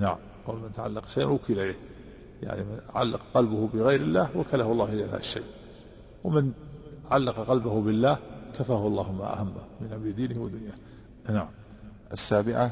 نعم. 0.00 0.16
قول 0.46 0.56
من 0.56 0.72
تعلق 0.72 1.08
شيئا 1.08 1.26
وكل 1.26 1.52
إليه. 1.52 1.91
يعني 2.42 2.62
من 2.62 2.80
علق 2.94 3.20
قلبه 3.34 3.68
بغير 3.68 4.00
الله 4.00 4.36
وكله 4.36 4.72
الله 4.72 4.84
إلى 4.84 5.04
هذا 5.04 5.16
الشيء. 5.16 5.44
ومن 6.24 6.52
علق 7.10 7.40
قلبه 7.40 7.80
بالله 7.80 8.18
كفاه 8.58 8.86
الله 8.86 9.12
ما 9.12 9.40
أهمه 9.40 9.64
من 9.80 9.92
أمر 9.92 10.10
دينه 10.10 10.40
ودنياه. 10.40 10.74
نعم. 11.28 11.48
السابعة 12.12 12.70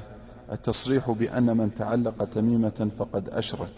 التصريح 0.53 1.11
بأن 1.11 1.57
من 1.57 1.75
تعلق 1.75 2.25
تميمة 2.25 2.91
فقد 2.99 3.29
أشرك. 3.29 3.73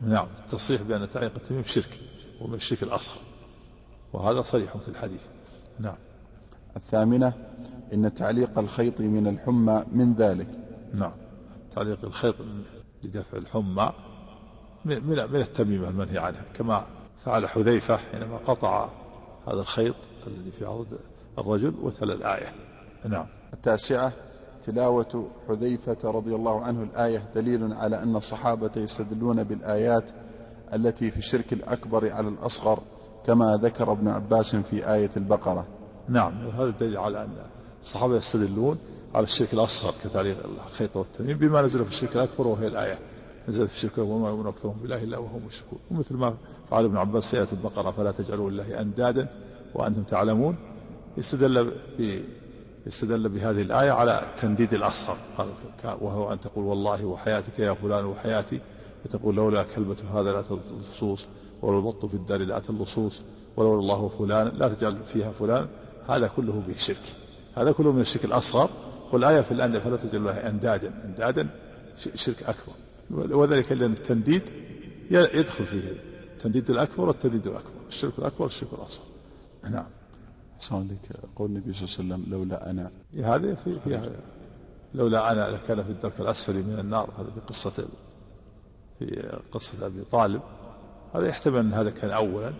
نعم. 0.00 0.26
التصريح 0.38 0.82
بأن 0.82 1.10
تعليق 1.10 1.32
التميم 1.36 1.62
شرك 1.62 2.00
ومن 2.40 2.54
الشرك 2.54 2.82
الأصغر. 2.82 3.18
وهذا 4.12 4.42
صريح 4.42 4.76
في 4.76 4.88
الحديث. 4.88 5.22
نعم. 5.78 5.96
الثامنة 6.76 7.32
إن 7.94 8.14
تعليق 8.14 8.58
الخيط 8.58 9.00
من 9.00 9.26
الحمى 9.26 9.84
من 9.92 10.14
ذلك. 10.14 10.48
نعم. 10.94 11.12
تعليق 11.76 12.04
الخيط 12.04 12.34
لدفع 13.02 13.38
الحمى 13.38 13.92
من 14.84 15.06
من 15.06 15.40
التميمة 15.40 15.88
المنهي 15.88 16.18
عنها 16.18 16.42
كما 16.54 16.84
فعل 17.24 17.48
حذيفة 17.48 17.96
حينما 17.96 18.36
قطع 18.36 18.88
هذا 19.48 19.60
الخيط 19.60 19.94
الذي 20.26 20.50
في 20.50 20.64
عضد 20.64 20.98
الرجل 21.38 21.74
وتلا 21.82 22.14
الآية. 22.14 22.52
نعم. 23.08 23.26
التاسعة 23.52 24.12
تلاوة 24.62 25.28
حذيفة 25.48 26.10
رضي 26.10 26.34
الله 26.34 26.64
عنه 26.64 26.82
الآية 26.82 27.28
دليل 27.34 27.72
على 27.72 28.02
أن 28.02 28.16
الصحابة 28.16 28.70
يستدلون 28.76 29.44
بالآيات 29.44 30.10
التي 30.74 31.10
في 31.10 31.16
الشرك 31.16 31.52
الأكبر 31.52 32.12
على 32.12 32.28
الأصغر 32.28 32.78
كما 33.26 33.56
ذكر 33.62 33.92
ابن 33.92 34.08
عباس 34.08 34.56
في 34.56 34.94
آية 34.94 35.10
البقرة. 35.16 35.66
نعم. 36.08 36.48
هذا 36.48 36.70
دليل 36.70 36.96
على 36.96 37.24
أن 37.24 37.36
الصحابة 37.80 38.16
يستدلون 38.16 38.78
على 39.14 39.24
الشرك 39.24 39.54
الأصغر 39.54 39.94
كتعليق 40.04 40.36
الخيط 40.66 40.96
والتميم 40.96 41.38
بما 41.38 41.62
نزل 41.62 41.84
في 41.84 41.90
الشرك 41.90 42.16
الأكبر 42.16 42.46
وهي 42.46 42.66
الآية. 42.66 42.98
نزلت 43.48 43.68
في 43.70 43.76
الشرك 43.76 43.98
وما 43.98 44.28
يؤمن 44.28 44.46
أكثرهم 44.46 44.76
بالله 44.82 45.02
إلا 45.02 45.18
وهم 45.18 45.42
مشركون. 45.46 45.78
ومثل 45.90 46.16
ما 46.16 46.34
فعل 46.70 46.84
ابن 46.84 46.96
عباس 46.96 47.26
في 47.26 47.36
آية 47.36 47.48
البقرة 47.52 47.90
فلا 47.90 48.10
تجعلوا 48.10 48.50
لله 48.50 48.80
أندادا 48.80 49.28
وأنتم 49.74 50.02
تعلمون. 50.02 50.56
استدل 51.18 51.64
ب 51.98 52.20
استدل 52.88 53.28
بهذه 53.28 53.62
الآية 53.62 53.90
على 53.90 54.22
التنديد 54.22 54.74
الأصغر. 54.74 55.16
وهو 55.84 56.32
أن 56.32 56.40
تقول 56.40 56.64
والله 56.64 57.04
وحياتك 57.04 57.58
يا 57.58 57.74
فلان 57.74 58.04
وحياتي. 58.04 58.60
وتقول 59.04 59.34
لولا 59.34 59.62
كلمة 59.62 59.96
هذا 60.14 60.32
لا 60.32 60.42
اللصوص 60.70 61.26
ولو 61.62 61.78
البط 61.78 62.06
في 62.06 62.14
الدار 62.14 62.40
لا 62.40 62.62
اللصوص 62.70 63.22
ولولا 63.56 63.80
الله 63.80 64.08
فلان 64.18 64.48
لا 64.48 64.68
تجعل 64.68 64.96
فيها 65.06 65.32
فلان. 65.32 65.66
هذا 66.08 66.26
كله 66.26 66.62
به 66.68 66.74
شرك 66.76 67.14
هذا 67.56 67.72
كله 67.72 67.92
من 67.92 68.00
الشرك 68.00 68.24
الأصغر. 68.24 68.68
والآية 69.12 69.40
في 69.40 69.52
الأندية 69.52 69.78
فلا 69.78 69.96
تجعل 69.96 70.16
الله 70.16 70.32
أندادا. 70.32 71.04
أندادا 71.04 71.48
شرك 72.14 72.42
أكبر. 72.42 72.72
وذلك 73.10 73.72
لأن 73.72 73.92
التنديد 73.92 74.42
يدخل 75.10 75.64
فيه 75.64 75.82
التنديد 76.32 76.70
الأكبر 76.70 77.04
والتنديد 77.04 77.46
الأكبر 77.46 77.70
الشرك 77.88 78.18
الأكبر 78.18 78.42
والشرك 78.42 78.68
الأصغر. 78.72 79.04
نعم. 79.70 79.86
صلى 80.60 80.78
عليك 80.78 81.00
قول 81.36 81.50
النبي 81.50 81.72
صلى 81.72 82.04
الله 82.04 82.14
عليه 82.14 82.24
وسلم 82.24 82.34
لولا 82.34 82.70
أنا. 82.70 82.90
هذه 83.16 83.54
في 83.54 83.80
فيها 83.80 84.10
لولا 84.94 85.32
أنا 85.32 85.50
لكان 85.50 85.82
في 85.82 85.90
الدرك 85.90 86.20
الأسفل 86.20 86.54
من 86.54 86.78
النار. 86.78 87.10
هذا 87.18 87.30
في 87.30 87.40
قصة 87.40 87.88
في 88.98 89.38
قصة 89.52 89.86
أبي 89.86 90.04
طالب. 90.04 90.42
هذا 91.14 91.28
يحتمل 91.28 91.58
أن 91.58 91.72
هذا 91.72 91.90
كان 91.90 92.10
أولا. 92.10 92.52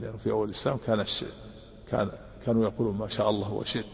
لأنه 0.00 0.16
في 0.16 0.30
أول 0.30 0.44
الإسلام 0.44 0.76
كان 0.86 1.00
الشيء 1.00 1.32
كان 1.88 2.10
كانوا 2.44 2.64
يقولون 2.64 2.96
ما 2.96 3.08
شاء 3.08 3.30
الله 3.30 3.52
وشئت. 3.52 3.86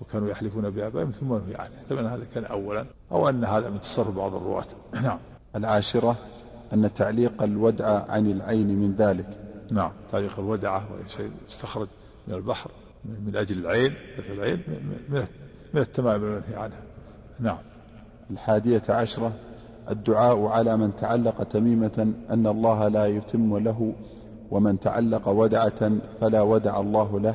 وكانوا 0.00 0.28
يحلفون 0.28 0.70
بآبائهم 0.70 1.10
ثم 1.10 1.28
نهي 1.28 1.54
عنه 1.54 1.70
احتمل 1.78 2.06
هذا 2.06 2.26
كان 2.34 2.44
أولا 2.44 2.86
أو 3.12 3.28
أن 3.28 3.44
هذا 3.44 3.70
من 3.70 3.80
تصرف 3.80 4.16
بعض 4.16 4.34
الرواة. 4.34 4.66
نعم. 5.02 5.18
العاشرة 5.56 6.16
أن 6.72 6.94
تعليق 6.94 7.42
الودعة 7.42 8.10
عن 8.10 8.26
العين 8.30 8.78
من 8.78 8.94
ذلك. 8.94 9.40
نعم. 9.72 9.90
تعليق 10.10 10.38
الودعة 10.38 10.92
وهي 10.92 11.08
شيء 11.08 11.30
يستخرج 11.48 11.88
من 12.28 12.34
البحر 12.34 12.70
من 13.04 13.36
أجل 13.36 13.58
العين 13.58 13.94
العين 14.30 14.62
من 15.08 15.24
من 15.74 15.80
التمام 15.80 16.24
المنهي 16.24 16.56
عنها 16.56 16.80
نعم. 17.40 17.58
الحادية 18.30 18.82
عشرة 18.88 19.32
الدعاء 19.90 20.46
على 20.46 20.76
من 20.76 20.96
تعلق 20.96 21.42
تميمة 21.42 22.14
أن 22.30 22.46
الله 22.46 22.88
لا 22.88 23.06
يتم 23.06 23.58
له 23.58 23.92
ومن 24.50 24.80
تعلق 24.80 25.28
ودعة 25.28 25.92
فلا 26.20 26.42
ودع 26.42 26.80
الله 26.80 27.20
له 27.20 27.34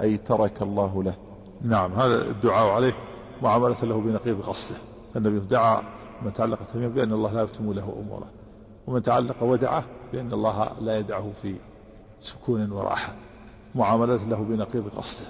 أي 0.00 0.16
ترك 0.16 0.62
الله 0.62 1.02
له. 1.02 1.14
نعم 1.62 1.92
هذا 1.92 2.30
الدعاء 2.30 2.68
عليه 2.68 2.92
معاملة 3.42 3.84
له 3.84 4.00
بنقيض 4.00 4.40
قصده 4.40 4.78
النبي 5.16 5.38
دعا 5.38 5.82
من 6.22 6.32
تعلق 6.32 6.58
تميمة 6.62 6.94
بأن 6.94 7.12
الله 7.12 7.32
لا 7.32 7.42
يتم 7.42 7.72
له 7.72 7.96
أموره 8.00 8.30
ومن 8.86 9.02
تعلق 9.02 9.42
ودعه 9.42 9.84
بأن 10.12 10.32
الله 10.32 10.72
لا 10.80 10.98
يدعه 10.98 11.32
في 11.42 11.54
سكون 12.20 12.72
وراحة. 12.72 13.14
معاملة 13.74 14.28
له 14.28 14.36
بنقيض 14.36 14.88
قصده 14.88 15.26